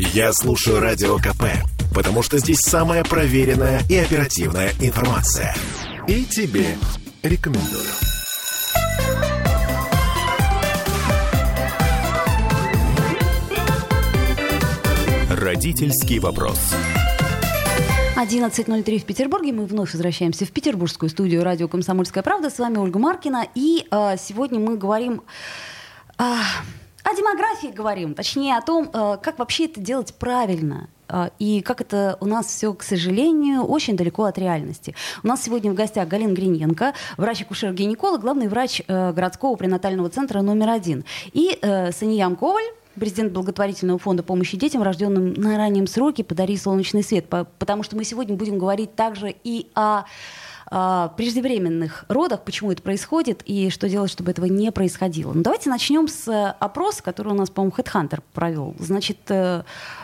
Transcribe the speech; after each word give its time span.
Я 0.00 0.32
слушаю 0.32 0.78
Радио 0.78 1.16
КП, 1.16 1.42
потому 1.92 2.22
что 2.22 2.38
здесь 2.38 2.60
самая 2.60 3.02
проверенная 3.02 3.82
и 3.90 3.96
оперативная 3.96 4.70
информация. 4.80 5.52
И 6.06 6.24
тебе 6.24 6.76
рекомендую. 7.24 7.82
Родительский 15.30 16.20
вопрос. 16.20 16.60
11.03 18.16 18.98
в 19.00 19.04
Петербурге. 19.04 19.52
Мы 19.52 19.66
вновь 19.66 19.92
возвращаемся 19.94 20.44
в 20.46 20.52
петербургскую 20.52 21.10
студию 21.10 21.42
радио 21.42 21.66
«Комсомольская 21.66 22.22
правда». 22.22 22.50
С 22.50 22.60
вами 22.60 22.76
Ольга 22.76 23.00
Маркина. 23.00 23.48
И 23.56 23.84
э, 23.90 24.16
сегодня 24.16 24.60
мы 24.60 24.76
говорим... 24.76 25.22
Э, 26.18 26.36
о 27.04 27.14
демографии 27.14 27.68
говорим, 27.68 28.14
точнее 28.14 28.56
о 28.56 28.62
том, 28.62 28.90
э, 28.92 29.16
как 29.22 29.38
вообще 29.38 29.66
это 29.66 29.80
делать 29.80 30.14
правильно. 30.14 30.88
Э, 31.08 31.30
и 31.38 31.60
как 31.62 31.80
это 31.80 32.18
у 32.20 32.26
нас 32.26 32.46
все, 32.46 32.72
к 32.74 32.82
сожалению, 32.82 33.62
очень 33.62 33.96
далеко 33.96 34.24
от 34.24 34.38
реальности. 34.38 34.94
У 35.22 35.28
нас 35.28 35.42
сегодня 35.42 35.70
в 35.70 35.74
гостях 35.74 36.08
Галина 36.08 36.32
Гриненко, 36.32 36.94
врач-акушер-гинеколог, 37.16 38.20
главный 38.20 38.48
врач 38.48 38.82
э, 38.86 39.12
городского 39.12 39.56
пренатального 39.56 40.10
центра 40.10 40.42
номер 40.42 40.70
один. 40.70 41.04
И 41.32 41.58
Саньям 41.92 42.36
Коваль, 42.36 42.64
президент 42.98 43.32
благотворительного 43.32 43.98
фонда 43.98 44.22
помощи 44.22 44.56
детям, 44.56 44.82
рожденным 44.82 45.32
на 45.34 45.56
раннем 45.56 45.86
сроке 45.86 46.24
«Подари 46.24 46.56
солнечный 46.56 47.02
свет», 47.02 47.26
потому 47.28 47.82
что 47.82 47.96
мы 47.96 48.04
сегодня 48.04 48.36
будем 48.36 48.58
говорить 48.58 48.94
также 48.94 49.34
и 49.44 49.68
о 49.74 50.04
преждевременных 50.70 52.04
родах, 52.08 52.42
почему 52.42 52.72
это 52.72 52.82
происходит 52.82 53.42
и 53.46 53.70
что 53.70 53.88
делать, 53.88 54.10
чтобы 54.10 54.30
этого 54.30 54.46
не 54.46 54.70
происходило. 54.70 55.32
Ну, 55.32 55.42
давайте 55.42 55.70
начнем 55.70 56.08
с 56.08 56.50
опроса, 56.60 57.02
который 57.02 57.32
у 57.32 57.36
нас, 57.36 57.50
по-моему, 57.50 57.74
HeadHunter 57.76 58.20
провел. 58.34 58.74
Значит, 58.78 59.18
э, 59.28 59.62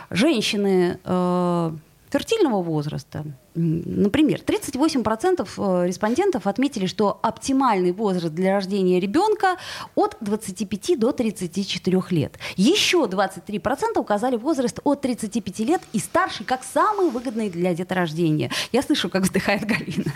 женщины 0.09 0.99
э, 1.03 1.71
фертильного 2.09 2.61
возраста, 2.61 3.25
например, 3.55 4.41
38% 4.45 5.47
э, 5.57 5.87
респондентов 5.87 6.47
отметили, 6.47 6.85
что 6.85 7.19
оптимальный 7.21 7.91
возраст 7.91 8.33
для 8.33 8.53
рождения 8.53 8.99
ребенка 8.99 9.57
от 9.95 10.17
25 10.21 10.99
до 10.99 11.11
34 11.11 12.03
лет. 12.11 12.37
Еще 12.57 12.97
23% 12.97 13.97
указали 13.97 14.35
возраст 14.35 14.79
от 14.83 15.01
35 15.01 15.59
лет 15.59 15.81
и 15.93 15.99
старше 15.99 16.43
как 16.43 16.63
самый 16.63 17.09
выгодный 17.09 17.49
для 17.49 17.73
деторождения. 17.73 18.51
Я 18.71 18.81
слышу, 18.81 19.09
как 19.09 19.23
вздыхает 19.23 19.65
Галина. 19.65 20.11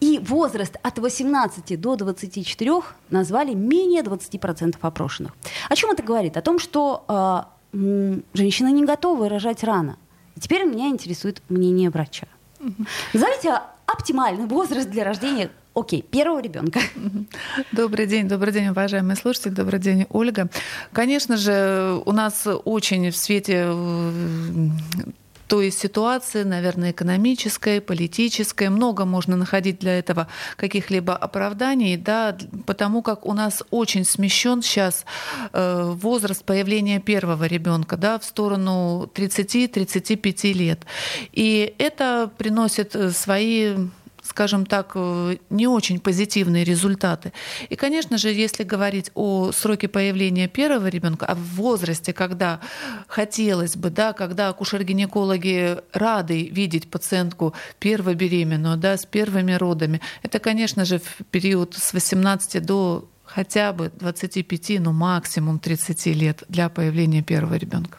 И 0.00 0.18
возраст 0.22 0.76
от 0.82 0.98
18 0.98 1.80
до 1.80 1.96
24 1.96 2.72
назвали 3.10 3.54
менее 3.54 4.02
20% 4.02 4.76
опрошенных. 4.80 5.32
О 5.68 5.74
чем 5.74 5.90
это 5.90 6.02
говорит? 6.02 6.36
О 6.36 6.42
том, 6.42 6.58
что 6.58 7.04
э, 7.72 8.18
женщины 8.34 8.72
не 8.72 8.84
готовы 8.84 9.28
рожать 9.28 9.64
рано. 9.64 9.96
Теперь 10.40 10.64
меня 10.64 10.88
интересует 10.88 11.42
мнение 11.48 11.90
врача. 11.90 12.26
Назовите 13.12 13.60
оптимальный 13.86 14.46
возраст 14.46 14.88
для 14.88 15.04
рождения 15.04 15.50
Окей, 15.74 16.02
первого 16.02 16.42
ребенка. 16.42 16.80
Добрый 17.72 18.06
день, 18.06 18.28
добрый 18.28 18.52
день, 18.52 18.68
уважаемые 18.68 19.16
слушатели, 19.16 19.52
добрый 19.52 19.80
день, 19.80 20.06
Ольга. 20.10 20.50
Конечно 20.92 21.38
же, 21.38 22.02
у 22.04 22.12
нас 22.12 22.46
очень 22.46 23.10
в 23.10 23.16
свете 23.16 23.64
э, 23.68 24.68
той 25.52 25.70
ситуации, 25.70 26.44
наверное, 26.44 26.92
экономической, 26.92 27.82
политической. 27.82 28.70
Много 28.70 29.04
можно 29.04 29.36
находить 29.36 29.78
для 29.80 29.98
этого 29.98 30.26
каких-либо 30.56 31.14
оправданий, 31.14 31.98
да, 31.98 32.34
потому 32.64 33.02
как 33.02 33.26
у 33.26 33.34
нас 33.34 33.62
очень 33.70 34.06
смещен 34.06 34.62
сейчас 34.62 35.04
э, 35.52 35.92
возраст 35.94 36.42
появления 36.42 37.00
первого 37.00 37.44
ребенка, 37.44 37.98
да, 37.98 38.18
в 38.18 38.24
сторону 38.24 39.10
30-35 39.14 40.52
лет. 40.54 40.86
И 41.32 41.74
это 41.76 42.30
приносит 42.38 42.96
э, 42.96 43.10
свои 43.10 43.74
скажем 44.32 44.64
так, 44.64 44.92
э, 44.94 45.36
не 45.50 45.66
очень 45.66 46.00
позитивные 46.00 46.64
результаты. 46.64 47.34
И, 47.68 47.76
конечно 47.76 48.16
же, 48.16 48.30
если 48.30 48.64
говорить 48.64 49.10
о 49.14 49.52
сроке 49.52 49.88
появления 49.88 50.48
первого 50.48 50.86
ребенка, 50.86 51.26
о 51.26 51.34
возрасте, 51.34 52.14
когда 52.14 52.58
хотелось 53.08 53.76
бы, 53.76 53.90
да, 53.90 54.14
когда 54.14 54.48
акушер-гинекологи 54.48 55.82
рады 55.92 56.48
видеть 56.50 56.90
пациентку 56.90 57.52
первобеременную, 57.78 58.78
да, 58.78 58.96
с 58.96 59.04
первыми 59.04 59.52
родами, 59.52 60.00
это, 60.22 60.38
конечно 60.38 60.86
же, 60.86 60.98
в 60.98 61.24
период 61.30 61.74
с 61.74 61.92
18 61.92 62.64
до 62.64 63.10
хотя 63.24 63.74
бы 63.74 63.92
25, 64.00 64.80
ну 64.80 64.92
максимум 64.92 65.58
30 65.58 66.06
лет 66.06 66.44
для 66.48 66.70
появления 66.70 67.22
первого 67.22 67.56
ребенка. 67.56 67.98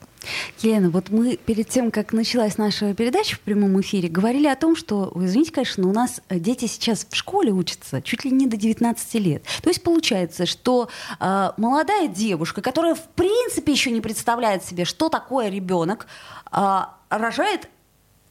Елена, 0.60 0.90
вот 0.90 1.10
мы 1.10 1.38
перед 1.38 1.70
тем, 1.70 1.92
как 1.92 2.14
началась 2.14 2.58
наша 2.58 2.94
передача 2.94 3.36
в 3.36 3.40
прямом 3.40 3.80
эфире, 3.82 4.10
говорили 4.10 4.48
о 4.48 4.56
том, 4.56 4.76
что, 4.76 5.12
извините, 5.16 5.52
конечно, 5.52 5.88
у 5.88 5.94
нас 5.94 6.22
дети 6.30 6.66
сейчас 6.66 7.06
в 7.10 7.16
школе 7.16 7.52
учатся 7.52 8.02
чуть 8.02 8.26
ли 8.26 8.32
не 8.32 8.48
до 8.48 8.58
19 8.58 9.14
лет. 9.16 9.44
То 9.62 9.70
есть 9.70 9.84
получается, 9.84 10.46
что 10.46 10.90
э, 11.20 11.52
молодая 11.58 12.08
девушка, 12.08 12.62
которая 12.62 12.96
в 12.96 13.08
принципе 13.10 13.72
еще 13.72 13.92
не 13.92 14.02
представляет 14.02 14.64
себе, 14.64 14.86
что 14.86 15.10
такое 15.10 15.50
ребенок, 15.50 16.08
э, 16.52 16.80
рожает 17.10 17.70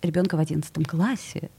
ребенка 0.03 0.37
в 0.37 0.41
11 0.41 0.87
классе. 0.87 1.51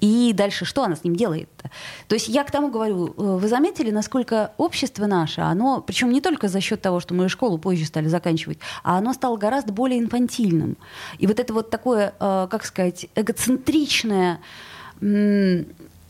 И 0.00 0.32
дальше 0.34 0.64
что 0.64 0.84
она 0.84 0.96
с 0.96 1.04
ним 1.04 1.14
делает-то? 1.14 1.70
То 2.08 2.14
есть 2.14 2.28
я 2.28 2.44
к 2.44 2.50
тому 2.50 2.70
говорю, 2.70 3.08
э, 3.08 3.12
вы 3.16 3.48
заметили, 3.48 3.90
насколько 3.90 4.52
общество 4.56 5.06
наше, 5.06 5.42
оно, 5.42 5.80
причем 5.80 6.10
не 6.10 6.20
только 6.20 6.48
за 6.48 6.60
счет 6.60 6.80
того, 6.80 7.00
что 7.00 7.14
мы 7.14 7.28
школу 7.28 7.58
позже 7.58 7.84
стали 7.84 8.08
заканчивать, 8.08 8.58
а 8.82 8.98
оно 8.98 9.12
стало 9.12 9.36
гораздо 9.36 9.72
более 9.72 9.98
инфантильным. 10.00 10.76
И 11.18 11.26
вот 11.26 11.38
это 11.38 11.52
вот 11.52 11.70
такое, 11.70 12.14
э, 12.18 12.48
как 12.50 12.64
сказать, 12.64 13.06
эгоцентричное 13.14 14.40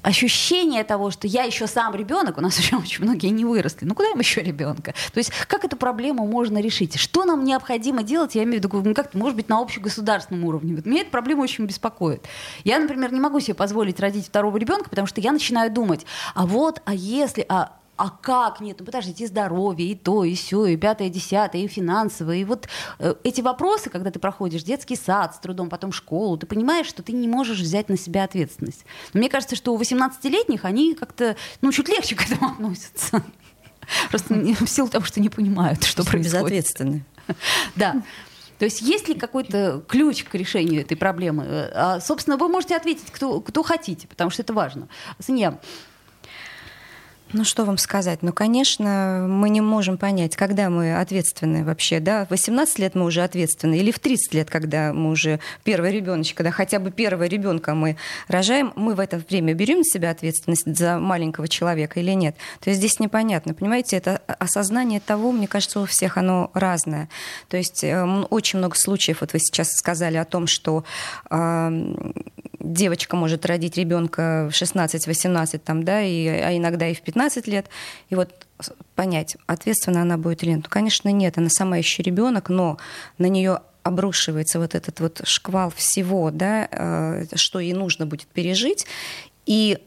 ощущение 0.02 0.84
того, 0.84 1.10
что 1.10 1.26
я 1.26 1.44
еще 1.44 1.66
сам 1.66 1.94
ребенок, 1.94 2.38
у 2.38 2.40
нас 2.40 2.58
еще 2.58 2.76
очень 2.76 3.04
многие 3.04 3.28
не 3.28 3.44
выросли, 3.44 3.84
ну 3.84 3.94
куда 3.94 4.10
им 4.10 4.18
еще 4.18 4.42
ребенка? 4.42 4.94
То 5.12 5.18
есть 5.18 5.32
как 5.46 5.64
эту 5.64 5.76
проблему 5.76 6.26
можно 6.26 6.60
решить? 6.60 6.96
Что 6.98 7.24
нам 7.24 7.44
необходимо 7.44 8.02
делать? 8.02 8.34
Я 8.34 8.42
имею 8.44 8.60
в 8.60 8.64
виду, 8.64 8.82
ну, 8.82 8.94
как 8.94 9.14
может 9.14 9.36
быть, 9.36 9.48
на 9.48 9.60
общегосударственном 9.60 10.44
уровне. 10.44 10.74
Вот 10.74 10.86
меня 10.86 11.02
эта 11.02 11.10
проблема 11.10 11.42
очень 11.42 11.66
беспокоит. 11.66 12.26
Я, 12.64 12.78
например, 12.78 13.12
не 13.12 13.20
могу 13.20 13.40
себе 13.40 13.54
позволить 13.54 14.00
родить 14.00 14.26
второго 14.26 14.56
ребенка, 14.56 14.90
потому 14.90 15.06
что 15.06 15.20
я 15.20 15.32
начинаю 15.32 15.70
думать, 15.70 16.06
а 16.34 16.46
вот, 16.46 16.82
а 16.84 16.94
если, 16.94 17.44
а 17.48 17.79
а 18.00 18.08
как 18.08 18.62
нет, 18.62 18.78
ну 18.80 18.86
подождите, 18.86 19.24
и 19.24 19.26
здоровье, 19.26 19.90
и 19.90 19.94
то, 19.94 20.24
и 20.24 20.34
все, 20.34 20.64
и 20.64 20.76
пятое, 20.78 21.08
и 21.08 21.10
десятое, 21.10 21.60
и 21.60 21.68
финансовое. 21.68 22.36
И 22.36 22.44
вот 22.44 22.66
э, 22.98 23.14
эти 23.24 23.42
вопросы, 23.42 23.90
когда 23.90 24.10
ты 24.10 24.18
проходишь 24.18 24.62
детский 24.62 24.96
сад 24.96 25.34
с 25.34 25.38
трудом, 25.38 25.68
потом 25.68 25.92
школу, 25.92 26.38
ты 26.38 26.46
понимаешь, 26.46 26.86
что 26.86 27.02
ты 27.02 27.12
не 27.12 27.28
можешь 27.28 27.58
взять 27.58 27.90
на 27.90 27.98
себя 27.98 28.24
ответственность. 28.24 28.86
Но 29.12 29.18
мне 29.18 29.28
кажется, 29.28 29.54
что 29.54 29.74
у 29.74 29.78
18-летних 29.78 30.64
они 30.64 30.94
как-то, 30.94 31.36
ну, 31.60 31.70
чуть 31.72 31.90
легче 31.90 32.16
к 32.16 32.22
этому 32.22 32.52
относятся. 32.52 33.22
Просто 34.08 34.32
в 34.34 34.66
силу 34.66 34.88
того, 34.88 35.04
что 35.04 35.20
не 35.20 35.28
понимают, 35.28 35.84
что 35.84 36.02
происходит. 36.02 36.32
Безответственны. 36.32 37.04
Да. 37.76 38.02
То 38.58 38.64
есть 38.64 38.80
есть 38.80 39.08
ли 39.08 39.14
какой-то 39.14 39.84
ключ 39.86 40.24
к 40.24 40.34
решению 40.34 40.80
этой 40.80 40.96
проблемы? 40.96 41.70
А, 41.74 42.00
собственно, 42.00 42.38
вы 42.38 42.48
можете 42.48 42.76
ответить, 42.76 43.10
кто, 43.10 43.40
кто 43.40 43.62
хотите, 43.62 44.08
потому 44.08 44.30
что 44.30 44.40
это 44.40 44.54
важно. 44.54 44.88
Санья, 45.18 45.60
ну, 47.32 47.44
что 47.44 47.64
вам 47.64 47.78
сказать? 47.78 48.22
Ну, 48.22 48.32
конечно, 48.32 49.26
мы 49.28 49.50
не 49.50 49.60
можем 49.60 49.98
понять, 49.98 50.36
когда 50.36 50.68
мы 50.70 50.98
ответственны 50.98 51.64
вообще, 51.64 52.00
да? 52.00 52.26
В 52.26 52.30
18 52.30 52.78
лет 52.78 52.94
мы 52.94 53.04
уже 53.04 53.22
ответственны, 53.22 53.78
или 53.78 53.90
в 53.90 53.98
30 53.98 54.34
лет, 54.34 54.50
когда 54.50 54.92
мы 54.92 55.10
уже 55.10 55.40
первый 55.62 55.92
ребеночек, 55.92 56.36
когда 56.36 56.50
хотя 56.50 56.78
бы 56.78 56.90
первого 56.90 57.24
ребенка 57.24 57.74
мы 57.74 57.96
рожаем, 58.28 58.72
мы 58.74 58.94
в 58.94 59.00
это 59.00 59.22
время 59.28 59.54
берем 59.54 59.78
на 59.78 59.84
себя 59.84 60.10
ответственность 60.10 60.76
за 60.76 60.98
маленького 60.98 61.46
человека 61.46 62.00
или 62.00 62.12
нет? 62.12 62.36
То 62.60 62.70
есть 62.70 62.78
здесь 62.78 62.98
непонятно, 62.98 63.54
понимаете, 63.54 63.96
это 63.96 64.20
осознание 64.26 65.00
того, 65.00 65.32
мне 65.32 65.46
кажется, 65.46 65.80
у 65.80 65.86
всех 65.86 66.16
оно 66.16 66.50
разное. 66.54 67.08
То 67.48 67.56
есть 67.56 67.84
э, 67.84 68.04
очень 68.30 68.58
много 68.58 68.76
случаев, 68.76 69.20
вот 69.20 69.32
вы 69.32 69.38
сейчас 69.38 69.68
сказали 69.70 70.16
о 70.16 70.24
том, 70.24 70.46
что 70.46 70.84
девочка 72.60 73.16
может 73.16 73.46
родить 73.46 73.76
ребенка 73.76 74.48
в 74.50 74.54
16-18, 74.54 75.58
там, 75.58 75.82
да, 75.82 76.02
и, 76.02 76.26
а 76.26 76.56
иногда 76.56 76.86
и 76.86 76.94
в 76.94 77.00
15 77.00 77.46
лет. 77.46 77.66
И 78.10 78.14
вот 78.14 78.46
понять, 78.94 79.36
ответственна 79.46 80.02
она 80.02 80.18
будет 80.18 80.42
или 80.42 80.50
нет. 80.50 80.60
Ну, 80.64 80.70
конечно, 80.70 81.08
нет, 81.10 81.38
она 81.38 81.48
сама 81.48 81.76
еще 81.78 82.02
ребенок, 82.02 82.48
но 82.48 82.78
на 83.18 83.26
нее 83.26 83.60
обрушивается 83.82 84.58
вот 84.58 84.74
этот 84.74 85.00
вот 85.00 85.22
шквал 85.24 85.70
всего, 85.70 86.30
да, 86.30 86.68
э, 86.70 87.24
что 87.34 87.60
ей 87.60 87.72
нужно 87.72 88.06
будет 88.06 88.26
пережить. 88.28 88.86
И 89.46 89.78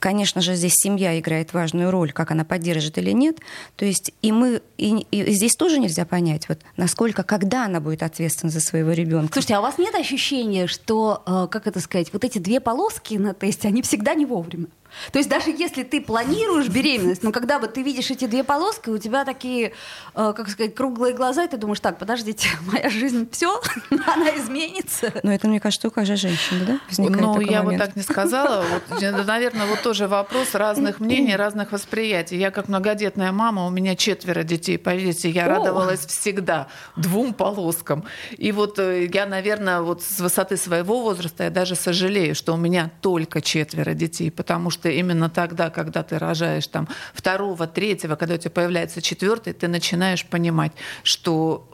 Конечно 0.00 0.40
же, 0.40 0.54
здесь 0.54 0.72
семья 0.74 1.18
играет 1.18 1.52
важную 1.52 1.90
роль, 1.90 2.10
как 2.10 2.30
она 2.30 2.44
поддержит 2.44 2.96
или 2.96 3.10
нет. 3.10 3.36
То 3.76 3.84
есть 3.84 4.12
и 4.22 4.32
мы 4.32 4.62
и, 4.78 5.06
и 5.10 5.32
здесь 5.32 5.54
тоже 5.56 5.78
нельзя 5.78 6.06
понять, 6.06 6.48
вот 6.48 6.60
насколько, 6.78 7.22
когда 7.22 7.66
она 7.66 7.80
будет 7.80 8.02
ответственна 8.02 8.50
за 8.50 8.60
своего 8.60 8.92
ребенка. 8.92 9.34
Слушайте, 9.34 9.56
а 9.56 9.60
у 9.60 9.62
вас 9.62 9.76
нет 9.76 9.94
ощущения, 9.94 10.66
что, 10.66 11.22
э, 11.26 11.48
как 11.50 11.66
это 11.66 11.80
сказать, 11.80 12.12
вот 12.14 12.24
эти 12.24 12.38
две 12.38 12.60
полоски 12.60 13.14
на 13.14 13.34
тесте, 13.34 13.68
они 13.68 13.82
всегда 13.82 14.14
не 14.14 14.24
вовремя? 14.24 14.66
То 15.12 15.18
есть 15.18 15.28
даже 15.28 15.50
если 15.50 15.82
ты 15.82 16.00
планируешь 16.00 16.68
беременность, 16.68 17.22
но 17.22 17.32
когда 17.32 17.58
бы 17.58 17.66
ты 17.68 17.82
видишь 17.82 18.10
эти 18.10 18.26
две 18.26 18.44
полоски, 18.44 18.90
у 18.90 18.98
тебя 18.98 19.24
такие, 19.24 19.72
э, 20.14 20.32
как 20.36 20.48
сказать, 20.48 20.74
круглые 20.74 21.14
глаза, 21.14 21.44
и 21.44 21.48
ты 21.48 21.56
думаешь, 21.56 21.80
так, 21.80 21.98
подождите, 21.98 22.48
моя 22.72 22.90
жизнь 22.90 23.28
все, 23.30 23.60
она 23.90 24.36
изменится. 24.36 25.12
Но 25.22 25.32
это, 25.32 25.48
мне 25.48 25.60
кажется, 25.60 25.88
у 25.88 25.90
каждой 25.90 26.16
женщины, 26.16 26.64
да? 26.64 26.80
Возникает 26.88 27.20
ну, 27.20 27.40
я 27.40 27.62
момент. 27.62 27.80
бы 27.82 27.86
так 27.86 27.96
не 27.96 28.02
сказала. 28.02 28.64
Вот, 28.70 29.00
наверное, 29.26 29.66
вот 29.66 29.82
тоже 29.82 30.08
вопрос 30.08 30.54
разных 30.54 31.00
мнений, 31.00 31.36
разных 31.36 31.72
восприятий. 31.72 32.36
Я 32.36 32.50
как 32.50 32.68
многодетная 32.68 33.32
мама, 33.32 33.66
у 33.66 33.70
меня 33.70 33.96
четверо 33.96 34.42
детей, 34.42 34.78
поверьте, 34.78 35.30
я 35.30 35.46
О! 35.46 35.48
радовалась 35.48 36.06
всегда 36.06 36.68
двум 36.96 37.34
полоскам. 37.34 38.04
И 38.36 38.52
вот 38.52 38.78
э, 38.78 39.08
я, 39.12 39.26
наверное, 39.26 39.80
вот 39.80 40.02
с 40.02 40.20
высоты 40.20 40.56
своего 40.56 41.02
возраста 41.02 41.44
я 41.44 41.50
даже 41.50 41.74
сожалею, 41.74 42.34
что 42.34 42.54
у 42.54 42.56
меня 42.56 42.90
только 43.00 43.40
четверо 43.40 43.94
детей, 43.94 44.30
потому 44.30 44.70
что 44.70 44.79
именно 44.88 45.28
тогда, 45.28 45.70
когда 45.70 46.02
ты 46.02 46.18
рожаешь 46.18 46.66
там 46.66 46.88
второго, 47.12 47.66
третьего, 47.66 48.16
когда 48.16 48.34
у 48.34 48.38
тебя 48.38 48.50
появляется 48.50 49.02
четвертый, 49.02 49.52
ты 49.52 49.68
начинаешь 49.68 50.24
понимать, 50.24 50.72
что 51.02 51.68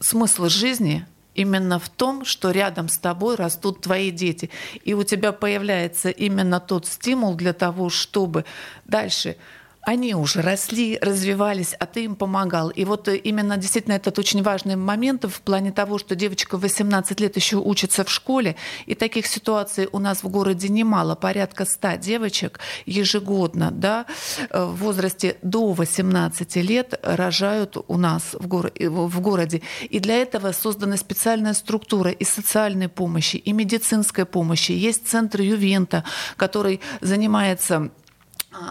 смысл 0.00 0.48
жизни 0.48 1.06
именно 1.34 1.78
в 1.78 1.88
том, 1.88 2.24
что 2.24 2.50
рядом 2.50 2.88
с 2.88 2.98
тобой 2.98 3.36
растут 3.36 3.82
твои 3.82 4.10
дети. 4.10 4.50
И 4.84 4.94
у 4.94 5.04
тебя 5.04 5.32
появляется 5.32 6.10
именно 6.10 6.60
тот 6.60 6.86
стимул 6.86 7.34
для 7.34 7.52
того, 7.52 7.90
чтобы 7.90 8.44
дальше 8.84 9.36
они 9.86 10.16
уже 10.16 10.42
росли, 10.42 10.98
развивались, 11.00 11.72
а 11.78 11.86
ты 11.86 12.04
им 12.04 12.16
помогал. 12.16 12.70
И 12.70 12.84
вот 12.84 13.06
э, 13.06 13.16
именно 13.16 13.56
действительно 13.56 13.94
этот 13.94 14.18
очень 14.18 14.42
важный 14.42 14.74
момент 14.74 15.24
в 15.24 15.40
плане 15.42 15.70
того, 15.70 15.98
что 15.98 16.16
девочка 16.16 16.56
в 16.56 16.62
18 16.62 17.20
лет 17.20 17.36
еще 17.36 17.58
учится 17.58 18.02
в 18.02 18.10
школе, 18.10 18.56
и 18.86 18.96
таких 18.96 19.28
ситуаций 19.28 19.88
у 19.92 20.00
нас 20.00 20.24
в 20.24 20.28
городе 20.28 20.68
немало, 20.68 21.14
порядка 21.14 21.64
100 21.64 21.98
девочек 21.98 22.58
ежегодно 22.84 23.70
да, 23.70 24.06
э, 24.50 24.64
в 24.64 24.74
возрасте 24.74 25.36
до 25.42 25.72
18 25.72 26.56
лет 26.56 26.98
рожают 27.04 27.76
у 27.86 27.96
нас 27.96 28.34
в, 28.34 28.48
горо- 28.48 28.72
э, 28.74 28.88
в 28.88 29.20
городе. 29.20 29.62
И 29.88 30.00
для 30.00 30.16
этого 30.16 30.50
создана 30.50 30.96
специальная 30.96 31.54
структура 31.54 32.10
и 32.10 32.24
социальной 32.24 32.88
помощи, 32.88 33.36
и 33.36 33.52
медицинской 33.52 34.24
помощи. 34.24 34.72
Есть 34.72 35.06
центр 35.06 35.42
Ювента, 35.42 36.02
который 36.36 36.80
занимается 37.00 37.92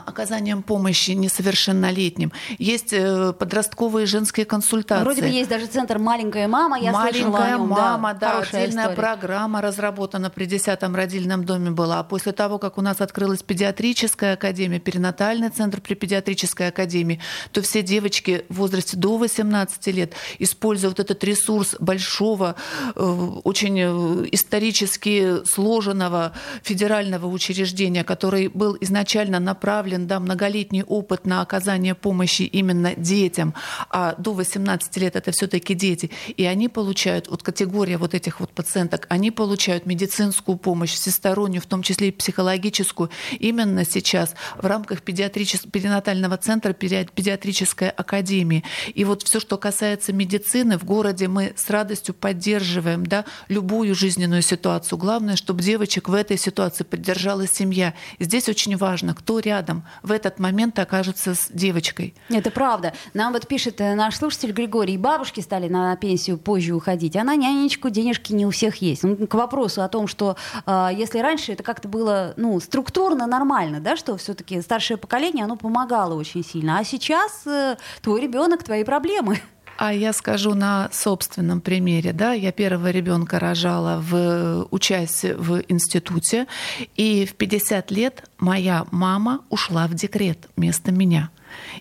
оказанием 0.06 0.64
помощи 0.64 1.12
несовершеннолетним. 1.12 2.32
Есть 2.58 2.94
э, 2.94 3.34
подростковые 3.34 4.06
женские 4.06 4.46
консультации. 4.46 5.04
Вроде 5.04 5.22
бы 5.22 5.28
есть 5.28 5.50
даже 5.50 5.68
центр 5.68 6.00
«Маленькая 6.00 6.48
мама», 6.48 6.80
я 6.80 6.92
«Маленькая 6.92 7.52
нем, 7.52 7.68
мама», 7.68 8.14
да, 8.14 8.34
да 8.34 8.40
отдельная 8.40 8.84
история. 8.84 8.96
программа 8.96 9.62
разработана 9.62 10.30
при 10.30 10.46
10-м 10.48 10.96
родильном 10.96 11.44
доме 11.44 11.72
была. 11.72 12.00
А 12.00 12.04
после 12.04 12.32
того, 12.32 12.58
как 12.58 12.78
у 12.78 12.82
нас 12.82 13.02
открылась 13.02 13.44
педиатрическая 13.44 14.34
академия, 14.34 14.80
перинатальный 14.80 15.50
центр 15.50 15.82
при 15.82 15.94
педиатрической 15.94 16.70
академии, 16.70 17.20
то 17.52 17.62
все 17.62 17.82
девочки 17.82 18.46
в 18.50 18.56
возрасте 18.56 18.98
до 18.98 19.18
18 19.18 19.88
лет, 19.88 20.14
используя 20.40 20.90
вот 20.90 21.00
этот 21.00 21.24
ресурс 21.24 21.76
большого, 21.80 22.56
э, 22.96 23.02
очень 23.44 23.80
э, 23.80 24.28
исторически 24.32 25.46
сложенного 25.46 26.34
федерального 26.64 27.28
учреждения, 27.28 28.04
который 28.04 28.48
был 28.48 28.78
изначально 28.82 29.40
направлен 29.40 29.75
направлен 29.76 30.08
да, 30.08 30.20
многолетний 30.22 30.84
опыт 30.84 31.26
на 31.26 31.42
оказание 31.42 31.96
помощи 31.96 32.44
именно 32.44 32.96
детям, 32.96 33.54
а 33.90 34.16
до 34.18 34.32
18 34.34 34.98
лет 34.98 35.18
это 35.18 35.32
все-таки 35.32 35.74
дети, 35.74 36.12
и 36.38 36.46
они 36.46 36.70
получают, 36.70 37.28
вот 37.28 37.44
категория 37.44 37.98
вот 37.98 38.14
этих 38.14 38.40
вот 38.40 38.52
пациенток, 38.52 39.06
они 39.10 39.32
получают 39.32 39.86
медицинскую 39.86 40.58
помощь, 40.58 40.94
всестороннюю, 40.94 41.62
в 41.62 41.66
том 41.66 41.82
числе 41.84 42.08
и 42.08 42.12
психологическую, 42.12 43.10
именно 43.38 43.84
сейчас 43.84 44.34
в 44.58 44.66
рамках 44.66 45.02
педиатрического 45.02 45.72
перинатального 45.72 46.38
центра 46.38 46.72
педиатрической 46.72 47.90
академии. 47.90 48.64
И 48.94 49.04
вот 49.04 49.24
все, 49.24 49.42
что 49.42 49.58
касается 49.58 50.14
медицины, 50.14 50.78
в 50.78 50.86
городе 50.86 51.28
мы 51.28 51.54
с 51.58 51.70
радостью 51.70 52.16
поддерживаем 52.16 53.06
да, 53.06 53.26
любую 53.50 53.94
жизненную 53.94 54.42
ситуацию. 54.42 54.98
Главное, 54.98 55.36
чтобы 55.36 55.62
девочек 55.62 56.08
в 56.08 56.14
этой 56.14 56.38
ситуации 56.38 56.86
поддержала 56.86 57.46
семья. 57.46 57.94
И 58.20 58.24
здесь 58.24 58.48
очень 58.48 58.78
важно, 58.78 59.14
кто 59.14 59.40
рядом 59.40 59.65
рядом 59.66 59.84
в 60.04 60.12
этот 60.12 60.40
момент 60.40 60.78
окажется 60.78 61.34
с 61.34 61.48
девочкой. 61.50 62.14
Это 62.30 62.52
правда. 62.52 62.94
Нам 63.14 63.34
вот 63.34 63.48
пишет 63.48 63.82
э, 63.82 63.96
наш 63.96 64.16
слушатель 64.16 64.52
Григорий, 64.52 64.98
бабушки 64.98 65.42
стали 65.42 65.68
на 65.68 65.96
пенсию 65.96 66.38
позже 66.38 66.74
уходить, 66.74 67.16
а 67.16 67.24
на 67.24 67.36
нянечку 67.36 67.90
денежки 67.90 68.34
не 68.34 68.46
у 68.46 68.52
всех 68.52 68.76
есть. 68.78 69.04
Ну, 69.04 69.28
к 69.28 69.34
вопросу 69.34 69.82
о 69.82 69.88
том, 69.88 70.08
что 70.08 70.36
э, 70.66 70.90
если 70.96 71.20
раньше 71.20 71.54
это 71.54 71.64
как-то 71.64 71.88
было 71.88 72.34
ну, 72.38 72.60
структурно 72.60 73.26
нормально, 73.26 73.80
да, 73.80 73.96
что 73.96 74.18
все-таки 74.18 74.62
старшее 74.62 74.98
поколение, 74.98 75.46
оно 75.46 75.56
помогало 75.56 76.14
очень 76.14 76.44
сильно, 76.46 76.78
а 76.78 76.84
сейчас 76.84 77.48
э, 77.48 77.78
твой 78.02 78.22
ребенок, 78.22 78.64
твои 78.64 78.84
проблемы. 78.84 79.40
А 79.78 79.94
я 79.94 80.14
скажу 80.14 80.54
на 80.54 80.90
собственном 80.92 81.60
примере. 81.60 82.14
Да, 82.14 82.34
я 82.34 82.52
первого 82.52 82.92
ребенка 82.92 83.40
рожала 83.40 84.00
в 84.00 84.68
участии 84.72 85.34
в 85.38 85.64
институте, 85.68 86.48
и 86.96 87.26
в 87.26 87.36
50 87.36 87.92
лет 87.92 88.24
моя 88.38 88.86
мама 88.92 89.42
ушла 89.50 89.88
в 89.88 89.94
декрет 89.94 90.48
вместо 90.56 90.92
меня. 90.92 91.30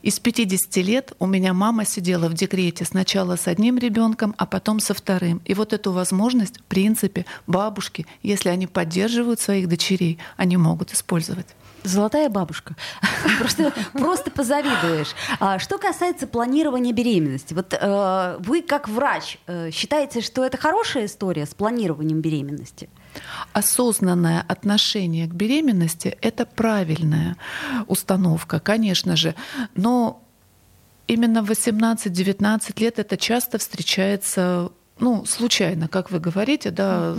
Из 0.03 0.19
50 0.19 0.77
лет 0.79 1.13
у 1.19 1.27
меня 1.27 1.53
мама 1.53 1.85
сидела 1.85 2.29
в 2.29 2.35
декрете 2.35 2.85
сначала 2.85 3.37
с 3.37 3.47
одним 3.47 3.79
ребенком, 3.79 4.35
а 4.39 4.47
потом 4.47 4.81
со 4.81 4.95
вторым. 4.95 5.41
И 5.45 5.55
вот 5.55 5.73
эту 5.73 5.93
возможность, 5.93 6.59
в 6.59 6.63
принципе, 6.65 7.27
бабушки, 7.47 8.07
если 8.23 8.49
они 8.49 8.67
поддерживают 8.67 9.41
своих 9.41 9.69
дочерей, 9.69 10.19
они 10.37 10.57
могут 10.57 10.93
использовать. 10.93 11.47
Золотая 11.85 12.31
бабушка. 12.31 12.77
Просто, 13.39 13.73
просто 13.93 14.31
позавидуешь. 14.31 15.15
А, 15.39 15.59
что 15.59 15.79
касается 15.79 16.27
планирования 16.27 16.93
беременности, 16.93 17.53
вот 17.53 17.75
э, 17.79 18.37
вы 18.39 18.63
как 18.63 18.89
врач 18.89 19.39
э, 19.47 19.71
считаете, 19.71 20.21
что 20.23 20.45
это 20.45 20.57
хорошая 20.57 21.07
история 21.07 21.45
с 21.45 21.55
планированием 21.55 22.21
беременности? 22.21 22.89
Осознанное 23.53 24.45
отношение 24.49 25.27
к 25.27 25.35
беременности– 25.35 26.17
это 26.23 26.47
правильная 26.47 27.37
установка, 27.87 28.61
конечно 28.61 29.15
же, 29.17 29.35
но 29.75 30.23
именно 31.07 31.43
в 31.43 31.51
18-19 31.51 32.81
лет 32.81 32.99
это 32.99 33.17
часто 33.17 33.59
встречается 33.59 34.71
ну, 35.01 35.25
случайно, 35.27 35.89
как 35.89 36.11
вы 36.11 36.21
говорите, 36.21 36.71
да, 36.71 37.15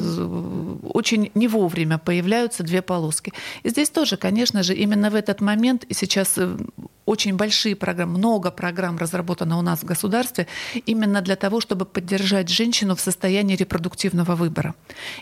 очень 0.83 1.31
не 1.35 1.47
вовремя 1.47 1.97
появляются 1.97 2.63
две 2.63 2.81
полоски. 2.81 3.33
И 3.63 3.69
здесь 3.69 3.89
тоже, 3.89 4.15
конечно 4.15 4.63
же, 4.63 4.73
именно 4.73 5.09
в 5.09 5.15
этот 5.15 5.41
момент, 5.41 5.83
и 5.83 5.93
сейчас 5.93 6.37
э, 6.37 6.57
очень 7.05 7.35
большие 7.35 7.75
программы, 7.75 8.17
много 8.17 8.49
программ 8.49 8.97
разработано 8.97 9.57
у 9.57 9.61
нас 9.61 9.81
в 9.81 9.85
государстве 9.85 10.47
именно 10.85 11.21
для 11.21 11.35
того, 11.35 11.59
чтобы 11.59 11.85
поддержать 11.85 12.47
женщину 12.47 12.95
в 12.95 13.01
состоянии 13.01 13.57
репродуктивного 13.57 14.35
выбора. 14.35 14.73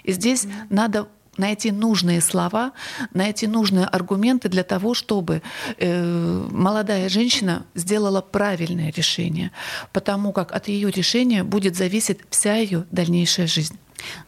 И 0.04 0.12
здесь 0.12 0.46
mm-hmm. 0.46 0.68
надо 0.70 1.08
найти 1.38 1.72
нужные 1.72 2.22
слова, 2.22 2.72
найти 3.14 3.48
нужные 3.48 3.86
аргументы 3.86 4.50
для 4.50 4.64
того, 4.64 4.94
чтобы 4.94 5.42
э, 5.78 6.48
молодая 6.52 7.10
женщина 7.10 7.66
сделала 7.76 8.22
правильное 8.22 8.92
решение, 8.92 9.52
потому 9.92 10.32
как 10.32 10.52
от 10.52 10.68
ее 10.68 10.92
решения 10.92 11.44
будет 11.44 11.76
зависеть 11.76 12.20
вся 12.30 12.56
ее 12.56 12.86
дальнейшая 12.92 13.48
жизнь. 13.48 13.78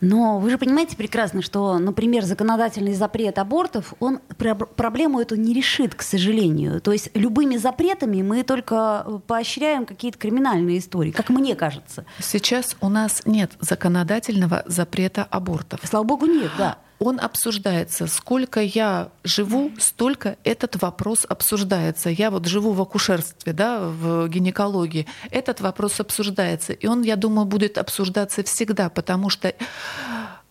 Но 0.01 0.39
вы 0.39 0.49
же 0.49 0.57
понимаете 0.57 0.95
прекрасно, 0.95 1.41
что, 1.41 1.77
например, 1.77 2.23
законодательный 2.23 2.93
запрет 2.93 3.37
абортов, 3.37 3.93
он 3.99 4.19
проблему 4.37 5.19
эту 5.19 5.35
не 5.35 5.53
решит, 5.53 5.95
к 5.95 6.01
сожалению. 6.01 6.81
То 6.81 6.91
есть 6.91 7.09
любыми 7.13 7.57
запретами 7.57 8.21
мы 8.21 8.43
только 8.43 9.21
поощряем 9.27 9.85
какие-то 9.85 10.17
криминальные 10.17 10.79
истории, 10.79 11.11
как 11.11 11.29
мне 11.29 11.55
кажется. 11.55 12.05
Сейчас 12.19 12.75
у 12.81 12.89
нас 12.89 13.21
нет 13.25 13.51
законодательного 13.59 14.63
запрета 14.65 15.27
абортов. 15.29 15.79
Слава 15.83 16.03
богу, 16.03 16.25
нет, 16.25 16.51
да 16.57 16.77
он 16.99 17.19
обсуждается. 17.19 18.07
Сколько 18.07 18.61
я 18.61 19.09
живу, 19.23 19.71
столько 19.79 20.37
этот 20.43 20.81
вопрос 20.81 21.25
обсуждается. 21.27 22.09
Я 22.09 22.31
вот 22.31 22.45
живу 22.45 22.71
в 22.71 22.81
акушерстве, 22.81 23.53
да, 23.53 23.79
в 23.81 24.27
гинекологии. 24.27 25.07
Этот 25.31 25.61
вопрос 25.61 25.99
обсуждается. 25.99 26.73
И 26.73 26.87
он, 26.87 27.01
я 27.03 27.15
думаю, 27.15 27.45
будет 27.45 27.77
обсуждаться 27.77 28.43
всегда, 28.43 28.89
потому 28.89 29.29
что 29.29 29.53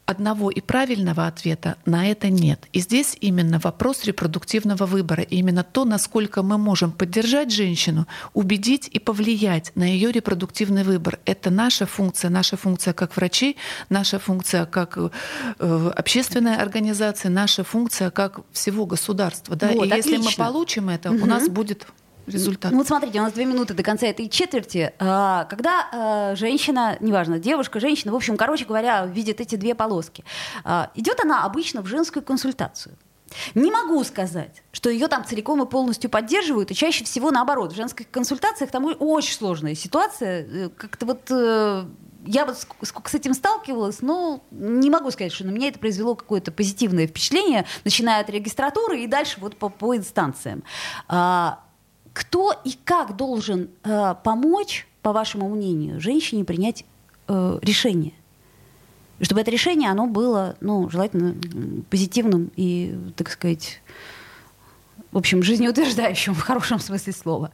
одного 0.06 0.50
и 0.50 0.60
правильного 0.60 1.26
ответа 1.26 1.76
на 1.86 2.10
это 2.10 2.28
нет. 2.28 2.68
И 2.72 2.80
здесь 2.80 3.16
именно 3.20 3.58
вопрос 3.58 4.04
репродуктивного 4.04 4.86
выбора. 4.86 5.22
И 5.22 5.36
именно 5.36 5.64
то, 5.64 5.84
насколько 5.84 6.42
мы 6.42 6.58
можем 6.58 6.92
поддержать 6.92 7.50
женщину, 7.50 8.06
убедить 8.34 8.88
и 8.92 8.98
повлиять 8.98 9.72
на 9.74 9.84
ее 9.84 10.12
репродуктивный 10.12 10.84
выбор. 10.84 11.18
Это 11.24 11.50
наша 11.50 11.86
функция, 11.86 12.30
наша 12.30 12.56
функция 12.56 12.92
как 12.92 13.16
врачей, 13.16 13.56
наша 13.88 14.18
функция 14.18 14.66
как 14.66 14.98
э, 14.98 15.90
общественная 15.96 16.60
организация, 16.60 17.30
наша 17.30 17.64
функция 17.64 18.10
как 18.10 18.40
всего 18.52 18.86
государства. 18.86 19.56
Да? 19.56 19.68
Вот, 19.68 19.86
и 19.86 19.90
отлично. 19.90 20.10
если 20.10 20.16
мы 20.26 20.32
получим 20.36 20.88
это, 20.90 21.10
угу. 21.10 21.24
у 21.24 21.26
нас 21.26 21.48
будет 21.48 21.86
результат. 22.26 22.72
Ну 22.72 22.78
вот 22.78 22.86
смотрите, 22.86 23.20
у 23.20 23.22
нас 23.22 23.32
две 23.32 23.44
минуты 23.44 23.74
до 23.74 23.82
конца 23.82 24.06
этой 24.06 24.28
четверти. 24.28 24.92
А, 24.98 25.44
когда 25.44 25.88
а, 25.92 26.34
женщина, 26.36 26.96
неважно, 27.00 27.38
девушка, 27.38 27.80
женщина, 27.80 28.12
в 28.12 28.16
общем, 28.16 28.36
короче 28.36 28.64
говоря, 28.64 29.06
видит 29.06 29.40
эти 29.40 29.56
две 29.56 29.74
полоски, 29.74 30.24
а, 30.64 30.90
идет 30.94 31.20
она 31.20 31.44
обычно 31.44 31.82
в 31.82 31.86
женскую 31.86 32.22
консультацию. 32.22 32.96
Не 33.54 33.70
могу 33.70 34.02
сказать, 34.04 34.62
что 34.72 34.90
ее 34.90 35.08
там 35.08 35.24
целиком 35.24 35.62
и 35.62 35.66
полностью 35.66 36.10
поддерживают, 36.10 36.70
и 36.70 36.74
чаще 36.74 37.04
всего 37.04 37.30
наоборот. 37.30 37.72
В 37.72 37.76
женских 37.76 38.10
консультациях 38.10 38.70
там 38.70 38.84
очень 38.98 39.34
сложная 39.34 39.74
ситуация. 39.74 40.46
Э, 40.46 40.68
как-то 40.68 41.06
вот 41.06 41.30
э, 41.30 41.84
я 42.26 42.46
вот 42.46 42.56
сколько 42.82 43.10
с 43.10 43.14
этим 43.14 43.34
сталкивалась, 43.34 44.00
но 44.00 44.44
не 44.50 44.90
могу 44.90 45.10
сказать, 45.10 45.32
что 45.32 45.44
на 45.44 45.50
меня 45.50 45.68
это 45.68 45.78
произвело 45.78 46.14
какое-то 46.14 46.52
позитивное 46.52 47.06
впечатление, 47.06 47.66
начиная 47.84 48.20
от 48.20 48.30
регистратуры 48.30 49.00
и 49.00 49.06
дальше 49.06 49.38
вот 49.40 49.56
по, 49.56 49.68
по 49.68 49.96
инстанциям. 49.96 50.62
Кто 52.14 52.52
и 52.64 52.72
как 52.84 53.16
должен 53.16 53.68
а, 53.82 54.14
помочь, 54.14 54.86
по 55.02 55.12
вашему 55.12 55.48
мнению, 55.50 56.00
женщине 56.00 56.44
принять 56.44 56.86
а, 57.26 57.58
решение? 57.60 58.14
Чтобы 59.20 59.42
это 59.42 59.50
решение, 59.50 59.90
оно 59.90 60.06
было, 60.06 60.56
ну, 60.60 60.88
желательно 60.88 61.34
позитивным 61.90 62.50
и, 62.56 62.98
так 63.16 63.30
сказать, 63.30 63.82
в 65.12 65.18
общем, 65.18 65.42
жизнеутверждающим 65.42 66.34
в 66.34 66.40
хорошем 66.40 66.78
смысле 66.78 67.12
слова. 67.12 67.50